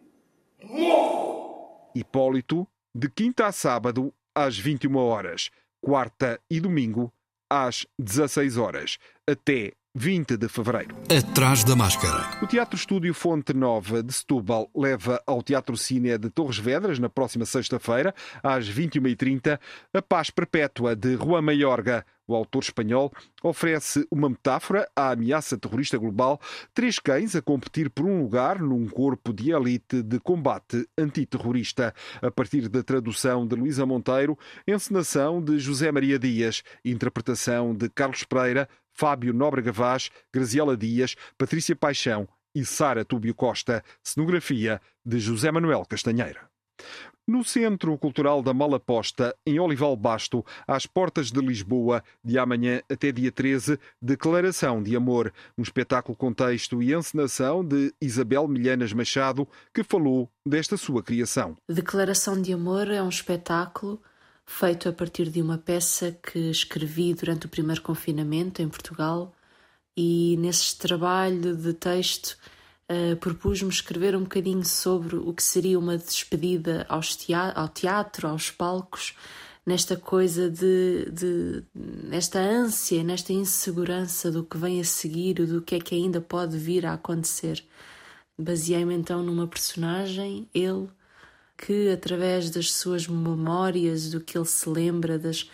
morro! 0.62 1.90
Hipólito, 1.94 2.66
de 2.94 3.08
quinta 3.10 3.46
a 3.46 3.52
sábado, 3.52 4.12
às 4.34 4.58
21 4.58 4.96
horas. 4.96 5.50
Quarta 5.80 6.40
e 6.50 6.60
domingo, 6.60 7.12
às 7.50 7.86
16 7.98 8.56
horas. 8.56 8.98
Até 9.26 9.72
20 9.96 10.36
de 10.36 10.48
fevereiro. 10.48 10.96
Atrás 11.08 11.62
da 11.62 11.76
máscara. 11.76 12.28
O 12.42 12.48
Teatro 12.48 12.76
Estúdio 12.76 13.14
Fonte 13.14 13.54
Nova 13.54 14.02
de 14.02 14.12
Setúbal 14.12 14.68
leva 14.74 15.22
ao 15.24 15.40
Teatro 15.40 15.76
Cine 15.76 16.18
de 16.18 16.30
Torres 16.30 16.58
Vedras, 16.58 16.98
na 16.98 17.08
próxima 17.08 17.46
sexta-feira, 17.46 18.12
às 18.42 18.68
21h30, 18.68 19.56
A 19.92 20.02
Paz 20.02 20.30
Perpétua 20.30 20.96
de 20.96 21.16
Juan 21.16 21.42
Mayorga. 21.42 22.04
O 22.26 22.34
autor 22.34 22.62
espanhol 22.62 23.12
oferece 23.42 24.06
uma 24.10 24.30
metáfora 24.30 24.88
à 24.96 25.10
ameaça 25.10 25.58
terrorista 25.58 25.98
global, 25.98 26.40
três 26.72 26.98
cães 26.98 27.36
a 27.36 27.42
competir 27.42 27.90
por 27.90 28.06
um 28.06 28.22
lugar 28.22 28.58
num 28.60 28.88
corpo 28.88 29.32
de 29.32 29.52
elite 29.52 30.02
de 30.02 30.18
combate 30.18 30.88
antiterrorista. 30.96 31.94
A 32.22 32.30
partir 32.30 32.68
da 32.68 32.82
tradução 32.82 33.46
de 33.46 33.54
Luísa 33.54 33.84
Monteiro, 33.84 34.38
encenação 34.66 35.42
de 35.42 35.58
José 35.58 35.92
Maria 35.92 36.18
Dias, 36.18 36.62
interpretação 36.82 37.74
de 37.74 37.90
Carlos 37.90 38.24
Pereira, 38.24 38.68
Fábio 38.94 39.34
Nóbrega 39.34 39.72
Vaz, 39.72 40.10
Graziela 40.32 40.76
Dias, 40.76 41.14
Patrícia 41.36 41.76
Paixão 41.76 42.28
e 42.54 42.64
Sara 42.64 43.04
Túbio 43.04 43.34
Costa, 43.34 43.82
cenografia 44.02 44.80
de 45.04 45.18
José 45.18 45.50
Manuel 45.50 45.84
Castanheira. 45.84 46.48
No 47.26 47.42
Centro 47.42 47.96
Cultural 47.96 48.42
da 48.42 48.52
Malaposta, 48.52 49.34
em 49.46 49.58
Olival 49.58 49.96
Basto, 49.96 50.44
às 50.66 50.84
portas 50.86 51.32
de 51.32 51.40
Lisboa, 51.40 52.04
de 52.22 52.38
amanhã 52.38 52.82
até 52.90 53.10
dia 53.10 53.32
13, 53.32 53.78
Declaração 54.00 54.82
de 54.82 54.94
Amor, 54.94 55.32
um 55.56 55.62
espetáculo 55.62 56.14
com 56.14 56.34
texto 56.34 56.82
e 56.82 56.92
encenação 56.92 57.64
de 57.64 57.94
Isabel 57.98 58.46
Milhanas 58.46 58.92
Machado, 58.92 59.48
que 59.72 59.82
falou 59.82 60.30
desta 60.46 60.76
sua 60.76 61.02
criação. 61.02 61.56
Declaração 61.66 62.40
de 62.40 62.52
Amor 62.52 62.88
é 62.90 63.02
um 63.02 63.08
espetáculo 63.08 64.02
feito 64.46 64.88
a 64.88 64.92
partir 64.92 65.30
de 65.30 65.40
uma 65.40 65.58
peça 65.58 66.12
que 66.12 66.50
escrevi 66.50 67.14
durante 67.14 67.46
o 67.46 67.48
primeiro 67.48 67.82
confinamento 67.82 68.62
em 68.62 68.68
Portugal 68.68 69.34
e 69.96 70.36
nesse 70.38 70.76
trabalho 70.76 71.56
de 71.56 71.72
texto 71.72 72.36
uh, 72.90 73.16
propus-me 73.16 73.70
escrever 73.70 74.16
um 74.16 74.22
bocadinho 74.22 74.64
sobre 74.64 75.16
o 75.16 75.32
que 75.32 75.42
seria 75.42 75.78
uma 75.78 75.96
despedida 75.96 76.86
ao 76.88 77.68
teatro, 77.68 78.28
aos 78.28 78.50
palcos, 78.50 79.14
nesta 79.64 79.96
coisa 79.96 80.50
de, 80.50 81.10
de 81.10 81.64
nesta 81.74 82.38
ânsia, 82.38 83.02
nesta 83.02 83.32
insegurança 83.32 84.30
do 84.30 84.44
que 84.44 84.58
vem 84.58 84.80
a 84.80 84.84
seguir, 84.84 85.34
do 85.34 85.62
que 85.62 85.76
é 85.76 85.80
que 85.80 85.94
ainda 85.94 86.20
pode 86.20 86.58
vir 86.58 86.84
a 86.84 86.94
acontecer. 86.94 87.64
Baseei-me 88.38 88.94
então 88.94 89.22
numa 89.22 89.46
personagem, 89.46 90.48
ele, 90.52 90.88
que 91.64 91.88
através 91.90 92.50
das 92.50 92.72
suas 92.72 93.08
memórias, 93.08 94.10
do 94.10 94.20
que 94.20 94.36
ele 94.36 94.44
se 94.44 94.68
lembra, 94.68 95.18
das, 95.18 95.48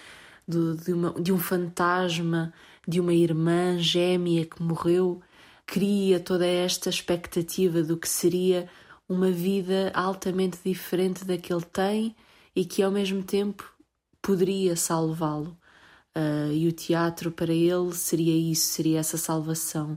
do, 0.46 0.76
de, 0.76 0.92
uma, 0.92 1.12
de 1.12 1.32
um 1.32 1.38
fantasma, 1.38 2.52
de 2.86 2.98
uma 2.98 3.14
irmã 3.14 3.78
gêmea 3.78 4.44
que 4.44 4.60
morreu, 4.60 5.20
cria 5.64 6.18
toda 6.18 6.44
esta 6.44 6.90
expectativa 6.90 7.80
do 7.84 7.96
que 7.96 8.08
seria 8.08 8.68
uma 9.08 9.30
vida 9.30 9.92
altamente 9.94 10.58
diferente 10.64 11.24
da 11.24 11.38
que 11.38 11.52
ele 11.52 11.64
tem 11.64 12.16
e 12.56 12.64
que 12.64 12.82
ao 12.82 12.90
mesmo 12.90 13.22
tempo 13.22 13.72
poderia 14.20 14.74
salvá-lo. 14.74 15.56
Uh, 16.16 16.52
e 16.52 16.66
o 16.66 16.72
teatro 16.72 17.30
para 17.30 17.52
ele 17.52 17.94
seria 17.94 18.36
isso, 18.36 18.66
seria 18.66 18.98
essa 18.98 19.16
salvação. 19.16 19.96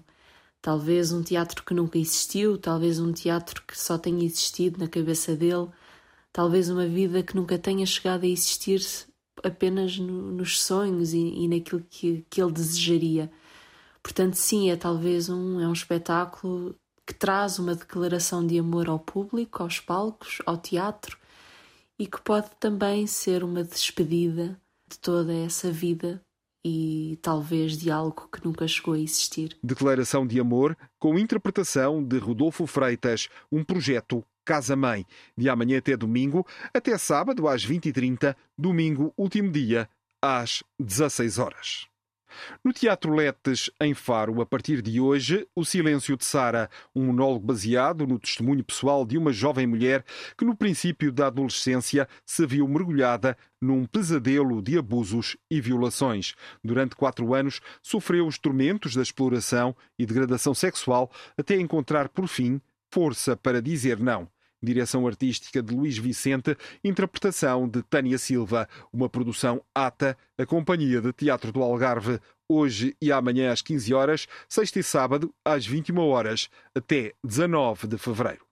Talvez 0.61 1.11
um 1.11 1.23
teatro 1.23 1.63
que 1.63 1.73
nunca 1.73 1.97
existiu, 1.97 2.59
talvez 2.59 2.99
um 2.99 3.11
teatro 3.11 3.63
que 3.67 3.75
só 3.75 3.97
tenha 3.97 4.23
existido 4.23 4.79
na 4.79 4.87
cabeça 4.87 5.35
dele, 5.35 5.69
talvez 6.33 6.69
uma 6.69 6.87
vida 6.87 7.21
que 7.21 7.35
nunca 7.35 7.57
tenha 7.57 7.85
chegado 7.85 8.23
a 8.23 8.27
existir 8.27 8.81
apenas 9.43 9.97
no, 9.97 10.31
nos 10.31 10.61
sonhos 10.61 11.13
e, 11.13 11.19
e 11.19 11.47
naquilo 11.47 11.85
que, 11.89 12.25
que 12.29 12.41
ele 12.41 12.51
desejaria. 12.51 13.31
Portanto, 14.01 14.33
sim, 14.33 14.69
é 14.69 14.75
talvez 14.75 15.29
um, 15.29 15.61
é 15.61 15.67
um 15.67 15.73
espetáculo 15.73 16.75
que 17.05 17.13
traz 17.13 17.59
uma 17.59 17.75
declaração 17.75 18.45
de 18.45 18.57
amor 18.57 18.89
ao 18.89 18.99
público, 18.99 19.61
aos 19.61 19.79
palcos, 19.79 20.41
ao 20.45 20.57
teatro, 20.57 21.17
e 21.99 22.07
que 22.07 22.19
pode 22.21 22.49
também 22.59 23.05
ser 23.05 23.43
uma 23.43 23.63
despedida 23.63 24.59
de 24.89 24.97
toda 24.99 25.33
essa 25.33 25.71
vida 25.71 26.21
e 26.65 27.19
talvez 27.21 27.77
de 27.77 27.91
algo 27.91 28.29
que 28.31 28.43
nunca 28.43 28.67
chegou 28.67 28.93
a 28.93 28.99
existir. 28.99 29.57
Declaração 29.61 30.25
de 30.25 30.39
amor 30.39 30.77
com 30.97 31.19
interpretação 31.19 32.01
de 32.01 32.17
Rodolfo 32.17 32.65
Freitas, 32.65 33.27
um 33.51 33.63
projeto 33.63 34.23
Casa 34.45 34.75
Mãe, 34.75 35.05
de 35.37 35.49
amanhã 35.49 35.77
até 35.77 35.95
domingo, 35.95 36.45
até 36.73 36.97
sábado 36.97 37.47
às 37.47 37.65
20h30, 37.65 38.35
domingo, 38.57 39.13
último 39.17 39.51
dia, 39.51 39.89
às 40.21 40.63
16 40.79 41.37
horas. 41.39 41.93
No 42.63 42.73
Teatro 42.73 43.13
Letes, 43.13 43.69
em 43.79 43.93
Faro, 43.93 44.41
a 44.41 44.45
partir 44.45 44.81
de 44.81 44.99
hoje, 44.99 45.47
O 45.55 45.63
Silêncio 45.63 46.17
de 46.17 46.25
Sara, 46.25 46.69
um 46.95 47.05
monólogo 47.05 47.45
baseado 47.45 48.07
no 48.07 48.19
testemunho 48.19 48.63
pessoal 48.63 49.05
de 49.05 49.17
uma 49.17 49.31
jovem 49.31 49.67
mulher 49.67 50.03
que, 50.37 50.45
no 50.45 50.55
princípio 50.55 51.11
da 51.11 51.27
adolescência, 51.27 52.07
se 52.25 52.45
viu 52.45 52.67
mergulhada 52.67 53.37
num 53.61 53.85
pesadelo 53.85 54.61
de 54.61 54.77
abusos 54.77 55.37
e 55.49 55.61
violações. 55.61 56.35
Durante 56.63 56.95
quatro 56.95 57.33
anos, 57.33 57.61
sofreu 57.81 58.27
os 58.27 58.37
tormentos 58.37 58.95
da 58.95 59.01
exploração 59.01 59.75
e 59.97 60.05
degradação 60.05 60.53
sexual 60.53 61.11
até 61.37 61.55
encontrar, 61.55 62.09
por 62.09 62.27
fim, 62.27 62.59
força 62.91 63.35
para 63.35 63.61
dizer 63.61 63.99
não. 63.99 64.32
Direção 64.63 65.05
artística 65.05 65.61
de 65.61 65.75
Luís 65.75 65.97
Vicente, 65.97 66.55
interpretação 66.81 67.67
de 67.67 67.83
Tânia 67.83 68.17
Silva, 68.17 68.67
uma 68.93 69.09
produção 69.09 69.61
ATA, 69.75 70.17
a 70.37 70.45
Companhia 70.45 71.01
de 71.01 71.11
Teatro 71.11 71.51
do 71.51 71.61
Algarve, 71.61 72.17
hoje 72.47 72.95
e 73.01 73.11
amanhã 73.11 73.51
às 73.51 73.61
15 73.61 73.93
horas, 73.93 74.27
sexta 74.47 74.79
e 74.79 74.83
sábado 74.83 75.33
às 75.43 75.65
21 75.65 75.99
horas, 75.99 76.49
até 76.73 77.11
19 77.23 77.87
de 77.87 77.97
fevereiro. 77.97 78.45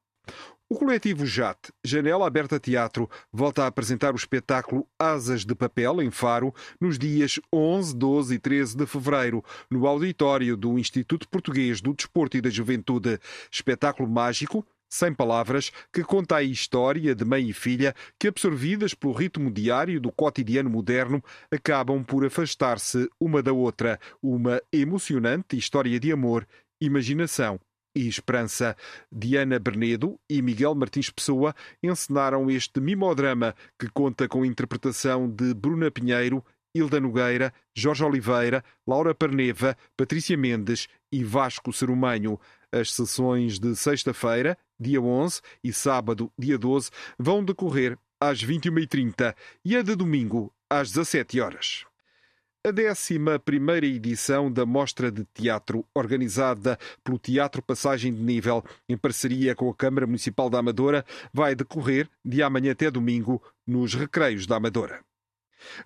O 0.72 0.76
coletivo 0.76 1.26
JAT, 1.26 1.70
Janela 1.84 2.26
Aberta 2.26 2.58
Teatro, 2.58 3.10
volta 3.30 3.64
a 3.64 3.68
apresentar 3.68 4.14
o 4.14 4.16
espetáculo 4.16 4.88
Asas 4.98 5.44
de 5.44 5.54
Papel, 5.54 6.02
em 6.02 6.10
Faro, 6.10 6.56
nos 6.80 6.98
dias 6.98 7.42
11, 7.54 7.94
12 7.94 8.36
e 8.36 8.40
13 8.40 8.78
de 8.78 8.86
fevereiro, 8.86 9.44
no 9.70 9.86
auditório 9.86 10.56
do 10.56 10.80
Instituto 10.80 11.28
Português 11.28 11.82
do 11.82 11.94
Desporto 11.94 12.38
e 12.38 12.42
da 12.42 12.50
Juventude. 12.50 13.20
Espetáculo 13.52 14.10
mágico 14.10 14.66
sem 14.92 15.14
palavras, 15.14 15.72
que 15.92 16.04
conta 16.04 16.36
a 16.36 16.44
história 16.44 17.16
de 17.16 17.24
mãe 17.24 17.48
e 17.50 17.54
filha 17.54 17.96
que, 18.20 18.28
absorvidas 18.28 18.94
pelo 18.94 19.14
ritmo 19.14 19.50
diário 19.50 20.02
do 20.02 20.12
cotidiano 20.12 20.70
moderno, 20.70 21.24
acabam 21.50 22.04
por 22.04 22.26
afastar-se 22.26 23.10
uma 23.18 23.42
da 23.42 23.54
outra. 23.54 23.98
Uma 24.22 24.62
emocionante 24.72 25.58
história 25.58 25.98
de 25.98 26.12
amor, 26.12 26.46
imaginação 26.82 27.58
e 27.96 28.06
esperança. 28.08 28.76
Diana 29.10 29.58
Bernedo 29.60 30.20
e 30.30 30.42
Miguel 30.42 30.76
Martins 30.76 31.10
Pessoa 31.10 31.56
encenaram 31.82 32.52
este 32.52 32.82
mimodrama 32.82 33.56
que 33.80 33.88
conta 33.90 34.28
com 34.28 34.44
a 34.44 34.48
interpretação 34.48 35.30
de 35.30 35.54
Bruna 35.54 35.90
Pinheiro 35.90 36.44
Hilda 36.74 37.00
Nogueira, 37.00 37.54
Jorge 37.76 38.04
Oliveira, 38.04 38.64
Laura 38.88 39.14
Parneva, 39.14 39.78
Patrícia 39.98 40.38
Mendes 40.38 40.88
e 41.12 41.24
Vasco 41.24 41.74
Cerumanho. 41.74 42.40
As 42.72 42.94
sessões 42.94 43.60
de 43.60 43.76
sexta-feira, 43.76 44.58
dia 44.80 45.02
11, 45.02 45.42
e 45.64 45.74
sábado, 45.74 46.32
dia 46.38 46.58
12, 46.58 46.90
vão 47.20 47.44
decorrer 47.44 47.98
às 48.20 48.44
21h30 48.44 49.36
e 49.66 49.76
a 49.76 49.82
de 49.82 49.96
domingo, 49.96 50.54
às 50.70 50.92
17 50.92 51.42
horas. 51.42 51.86
A 52.64 52.70
11 52.70 53.88
edição 53.88 54.52
da 54.52 54.68
Mostra 54.68 55.12
de 55.12 55.26
Teatro, 55.34 55.84
organizada 55.96 56.78
pelo 57.04 57.18
Teatro 57.18 57.62
Passagem 57.64 58.14
de 58.14 58.22
Nível, 58.22 58.64
em 58.88 58.96
parceria 58.96 59.56
com 59.56 59.68
a 59.68 59.76
Câmara 59.76 60.06
Municipal 60.06 60.48
da 60.48 60.60
Amadora, 60.60 61.04
vai 61.34 61.56
decorrer 61.56 62.08
de 62.24 62.44
amanhã 62.44 62.74
até 62.74 62.92
domingo 62.92 63.42
nos 63.66 63.96
Recreios 63.96 64.46
da 64.46 64.58
Amadora. 64.58 65.04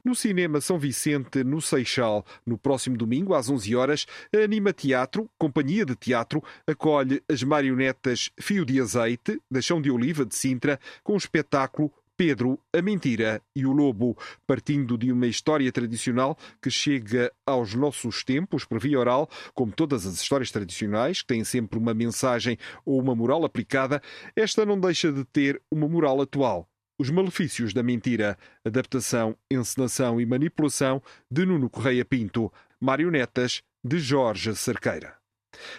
No 0.04 0.16
Cinema 0.16 0.62
São 0.62 0.78
Vicente, 0.78 1.44
no 1.44 1.62
Seixal, 1.62 2.26
no 2.46 2.58
próximo 2.58 2.98
domingo, 2.98 3.34
às 3.34 3.50
11 3.50 3.76
horas, 3.76 4.06
a 4.34 4.40
Anima 4.40 4.74
Teatro, 4.74 5.30
companhia 5.38 5.86
de 5.86 5.96
teatro, 5.96 6.44
acolhe 6.68 7.22
as 7.30 7.44
marionetas 7.44 8.30
Fio 8.40 8.66
de 8.66 8.80
Azeite, 8.80 9.42
da 9.50 9.62
Chão 9.62 9.82
de 9.82 9.92
Oliva 9.92 10.26
de 10.26 10.36
Sintra, 10.36 10.80
com 11.04 11.14
o 11.14 11.18
espetáculo 11.18 11.92
Pedro, 12.18 12.58
a 12.74 12.82
Mentira 12.82 13.42
e 13.54 13.66
o 13.66 13.74
Lobo, 13.74 14.18
partindo 14.48 14.98
de 14.98 15.12
uma 15.12 15.28
história 15.28 15.70
tradicional 15.72 16.38
que 16.62 16.72
chega 16.72 17.32
aos 17.46 17.74
nossos 17.76 18.24
tempos 18.24 18.64
por 18.64 18.80
via 18.80 19.00
oral, 19.00 19.30
como 19.54 19.74
todas 19.74 20.06
as 20.06 20.16
histórias 20.16 20.50
tradicionais, 20.50 21.22
que 21.22 21.28
têm 21.28 21.44
sempre 21.44 21.78
uma 21.78 21.94
mensagem 21.94 22.58
ou 22.86 23.00
uma 23.02 23.14
moral 23.14 23.44
aplicada, 23.44 24.02
esta 24.36 24.66
não 24.66 24.80
deixa 24.80 25.12
de 25.12 25.26
ter 25.26 25.62
uma 25.70 25.88
moral 25.90 26.22
atual. 26.22 26.70
Os 26.98 27.10
Malefícios 27.10 27.74
da 27.74 27.84
Mentira, 27.84 28.38
adaptação, 28.64 29.36
encenação 29.52 30.20
e 30.22 30.26
manipulação 30.26 31.04
de 31.30 31.46
Nuno 31.46 31.70
Correia 31.70 32.06
Pinto, 32.06 32.52
marionetas 32.80 33.62
de 33.84 34.00
Jorge 34.00 34.56
Cerqueira. 34.56 35.18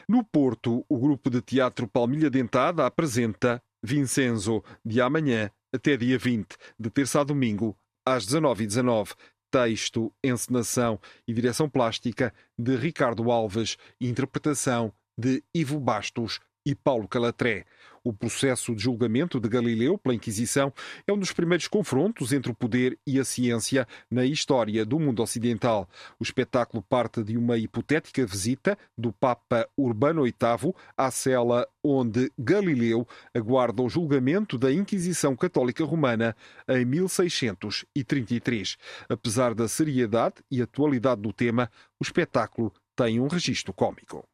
No 0.06 0.22
Porto, 0.22 0.84
o 0.86 0.98
grupo 0.98 1.30
de 1.30 1.40
teatro 1.40 1.88
Palmilha 1.88 2.28
Dentada 2.28 2.84
apresenta 2.84 3.62
Vincenzo, 3.82 4.62
de 4.84 5.00
amanhã 5.00 5.50
até 5.74 5.96
dia 5.96 6.18
20, 6.18 6.54
de 6.78 6.90
terça 6.90 7.22
a 7.22 7.24
domingo, 7.24 7.74
às 8.04 8.26
19h19. 8.26 9.14
Texto, 9.50 10.12
encenação 10.22 11.00
e 11.26 11.32
direção 11.32 11.66
plástica 11.66 12.34
de 12.58 12.76
Ricardo 12.76 13.30
Alves, 13.30 13.78
interpretação 13.98 14.92
de 15.16 15.42
Ivo 15.54 15.80
Bastos 15.80 16.40
e 16.66 16.74
Paulo 16.74 17.06
Calatré. 17.06 17.64
O 18.06 18.12
processo 18.12 18.72
de 18.72 18.82
julgamento 18.84 19.40
de 19.40 19.48
Galileu 19.48 19.98
pela 19.98 20.14
Inquisição 20.14 20.72
é 21.08 21.12
um 21.12 21.18
dos 21.18 21.32
primeiros 21.32 21.66
confrontos 21.66 22.32
entre 22.32 22.52
o 22.52 22.54
poder 22.54 22.96
e 23.04 23.18
a 23.18 23.24
ciência 23.24 23.84
na 24.08 24.24
história 24.24 24.84
do 24.84 25.00
mundo 25.00 25.20
ocidental. 25.22 25.88
O 26.18 26.22
espetáculo 26.22 26.84
parte 26.84 27.24
de 27.24 27.36
uma 27.36 27.58
hipotética 27.58 28.24
visita 28.24 28.78
do 28.96 29.12
Papa 29.12 29.68
Urbano 29.76 30.22
VIII 30.22 30.72
à 30.96 31.10
cela 31.10 31.66
onde 31.82 32.30
Galileu 32.38 33.08
aguarda 33.34 33.82
o 33.82 33.88
julgamento 33.88 34.56
da 34.56 34.72
Inquisição 34.72 35.34
Católica 35.34 35.84
Romana 35.84 36.36
em 36.68 36.84
1633. 36.84 38.76
Apesar 39.08 39.52
da 39.52 39.66
seriedade 39.66 40.36
e 40.48 40.62
atualidade 40.62 41.22
do 41.22 41.32
tema, 41.32 41.68
o 41.98 42.04
espetáculo 42.04 42.72
tem 42.94 43.18
um 43.18 43.26
registro 43.26 43.72
cômico. 43.72 44.24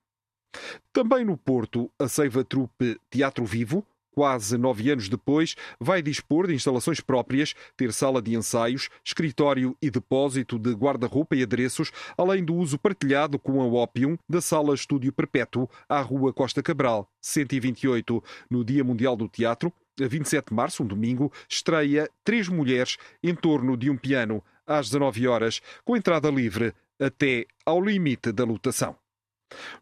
Também 0.92 1.24
no 1.24 1.36
Porto, 1.36 1.90
a 1.98 2.08
Seiva 2.08 2.44
Trupe 2.44 2.98
Teatro 3.10 3.44
Vivo, 3.44 3.86
quase 4.12 4.56
nove 4.58 4.90
anos 4.90 5.08
depois, 5.08 5.56
vai 5.80 6.02
dispor 6.02 6.46
de 6.46 6.54
instalações 6.54 7.00
próprias, 7.00 7.54
ter 7.76 7.92
sala 7.92 8.22
de 8.22 8.34
ensaios, 8.36 8.88
escritório 9.02 9.76
e 9.82 9.90
depósito 9.90 10.58
de 10.58 10.72
guarda-roupa 10.72 11.34
e 11.34 11.42
adereços, 11.42 11.90
além 12.16 12.44
do 12.44 12.54
uso 12.54 12.78
partilhado 12.78 13.38
com 13.38 13.60
a 13.60 13.64
Opium 13.64 14.16
da 14.28 14.40
sala 14.40 14.74
Estúdio 14.74 15.12
Perpétuo 15.12 15.68
à 15.88 16.00
Rua 16.00 16.32
Costa 16.32 16.62
Cabral, 16.62 17.08
128. 17.20 18.22
No 18.50 18.64
Dia 18.64 18.84
Mundial 18.84 19.16
do 19.16 19.28
Teatro, 19.28 19.72
a 20.00 20.06
27 20.06 20.48
de 20.48 20.54
março, 20.54 20.82
um 20.82 20.86
domingo, 20.86 21.32
estreia 21.48 22.08
Três 22.24 22.48
Mulheres 22.48 22.96
em 23.22 23.34
torno 23.34 23.76
de 23.76 23.90
um 23.90 23.96
piano, 23.96 24.42
às 24.66 24.86
19 24.86 25.26
horas, 25.26 25.60
com 25.84 25.96
entrada 25.96 26.30
livre 26.30 26.74
até 27.00 27.46
ao 27.64 27.80
limite 27.80 28.30
da 28.30 28.44
lotação. 28.44 29.01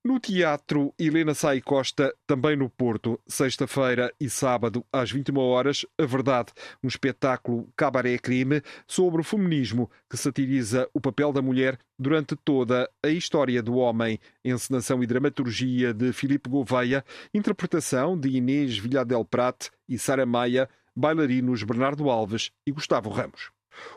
No 0.05 0.19
Teatro 0.19 0.95
Helena 0.99 1.35
Sai 1.35 1.61
Costa, 1.61 2.15
também 2.27 2.57
no 2.57 2.69
Porto, 2.69 3.21
sexta-feira 3.27 4.13
e 4.21 4.29
sábado, 4.29 4.85
às 4.93 5.11
21 5.11 5.39
horas, 5.39 5.87
A 5.99 6.07
Verdade, 6.07 6.53
um 6.83 6.89
espetáculo 6.89 7.69
cabaré 7.77 8.19
crime 8.19 8.63
sobre 8.87 9.21
o 9.21 9.25
feminismo 9.25 9.91
que 10.09 10.17
satiriza 10.17 10.89
o 10.95 11.01
papel 11.01 11.33
da 11.33 11.43
mulher 11.43 11.79
durante 11.99 12.35
toda 12.35 12.91
a 13.03 13.09
história 13.09 13.63
do 13.63 13.77
homem. 13.77 14.19
Encenação 14.45 15.03
e 15.03 15.07
dramaturgia 15.07 15.93
de 15.93 16.13
Filipe 16.13 16.49
Gouveia, 16.49 17.05
interpretação 17.33 18.19
de 18.19 18.31
Inês 18.31 18.79
Villadel 18.79 19.25
Prat 19.25 19.69
e 19.89 19.99
Sara 19.99 20.25
Maia, 20.25 20.69
bailarinos 20.97 21.63
Bernardo 21.63 22.11
Alves 22.11 22.51
e 22.67 22.73
Gustavo 22.73 23.11
Ramos. 23.11 23.51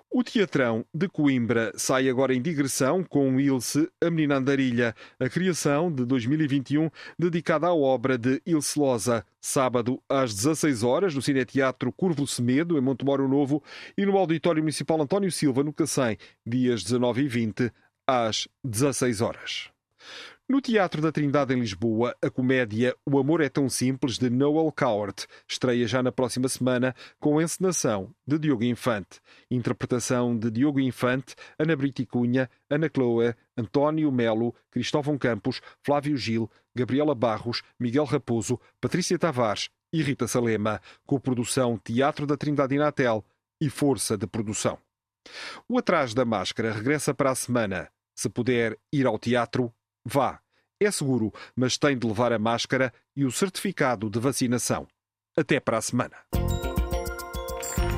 O 0.09 0.23
Teatrão 0.23 0.85
de 0.93 1.07
Coimbra 1.07 1.71
sai 1.75 2.07
agora 2.07 2.33
em 2.33 2.41
digressão 2.41 3.03
com 3.03 3.39
Ilse, 3.39 3.89
a 4.01 4.09
Menina 4.09 4.37
Andarilha, 4.37 4.95
a 5.19 5.27
criação 5.27 5.91
de 5.91 6.05
2021 6.05 6.89
dedicada 7.17 7.67
à 7.67 7.73
obra 7.73 8.17
de 8.17 8.41
Ilse 8.45 8.79
Loza, 8.79 9.25
sábado 9.41 10.01
às 10.07 10.33
16 10.33 10.83
horas 10.83 11.15
no 11.15 11.21
Cineteatro 11.21 11.91
Curvo 11.91 12.27
Semedo, 12.27 12.77
em 12.77 12.81
Montemoro 12.81 13.27
Novo, 13.27 13.63
e 13.97 14.05
no 14.05 14.17
Auditório 14.17 14.61
Municipal 14.61 15.01
António 15.01 15.31
Silva, 15.31 15.63
no 15.63 15.73
Cacém, 15.73 16.17
dias 16.45 16.83
19 16.83 17.23
e 17.23 17.27
20 17.27 17.71
às 18.07 18.47
16 18.63 19.21
horas. 19.21 19.73
No 20.47 20.59
Teatro 20.59 21.01
da 21.01 21.09
Trindade 21.09 21.53
em 21.53 21.59
Lisboa, 21.61 22.13
a 22.21 22.29
comédia 22.29 22.93
O 23.05 23.17
Amor 23.17 23.39
é 23.39 23.47
Tão 23.47 23.69
Simples 23.69 24.17
de 24.17 24.29
Noel 24.29 24.69
Coward 24.73 25.25
estreia 25.47 25.87
já 25.87 26.03
na 26.03 26.11
próxima 26.11 26.49
semana 26.49 26.93
com 27.17 27.39
a 27.39 27.43
encenação 27.43 28.13
de 28.27 28.37
Diogo 28.37 28.65
Infante. 28.65 29.21
Interpretação 29.49 30.37
de 30.37 30.51
Diogo 30.51 30.81
Infante, 30.81 31.33
Ana 31.57 31.77
Brito 31.77 32.05
Cunha, 32.05 32.49
Ana 32.69 32.89
Chloe, 32.93 33.33
António 33.57 34.11
Melo, 34.11 34.53
Cristóvão 34.69 35.17
Campos, 35.17 35.61
Flávio 35.81 36.17
Gil, 36.17 36.51
Gabriela 36.75 37.15
Barros, 37.15 37.63
Miguel 37.79 38.03
Raposo, 38.03 38.59
Patrícia 38.81 39.17
Tavares 39.17 39.69
e 39.93 40.03
Rita 40.03 40.27
Salema, 40.27 40.81
com 41.05 41.21
produção 41.21 41.79
Teatro 41.81 42.27
da 42.27 42.35
Trindade 42.35 42.75
Inatel 42.75 43.23
e 43.61 43.69
Força 43.69 44.17
de 44.17 44.27
Produção. 44.27 44.77
O 45.69 45.77
Atrás 45.77 46.13
da 46.13 46.25
Máscara 46.25 46.73
regressa 46.73 47.13
para 47.13 47.31
a 47.31 47.35
semana. 47.35 47.89
Se 48.13 48.27
puder 48.27 48.77
ir 48.91 49.07
ao 49.07 49.17
teatro, 49.17 49.73
Vá. 50.05 50.39
É 50.79 50.91
seguro, 50.91 51.31
mas 51.55 51.77
tem 51.77 51.97
de 51.97 52.05
levar 52.05 52.33
a 52.33 52.39
máscara 52.39 52.93
e 53.15 53.23
o 53.23 53.31
certificado 53.31 54.09
de 54.09 54.19
vacinação. 54.19 54.87
Até 55.37 55.59
para 55.59 55.77
a 55.77 55.81
semana. 55.81 56.17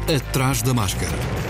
Atrás 0.08 0.62
da 0.62 0.74
máscara. 0.74 1.45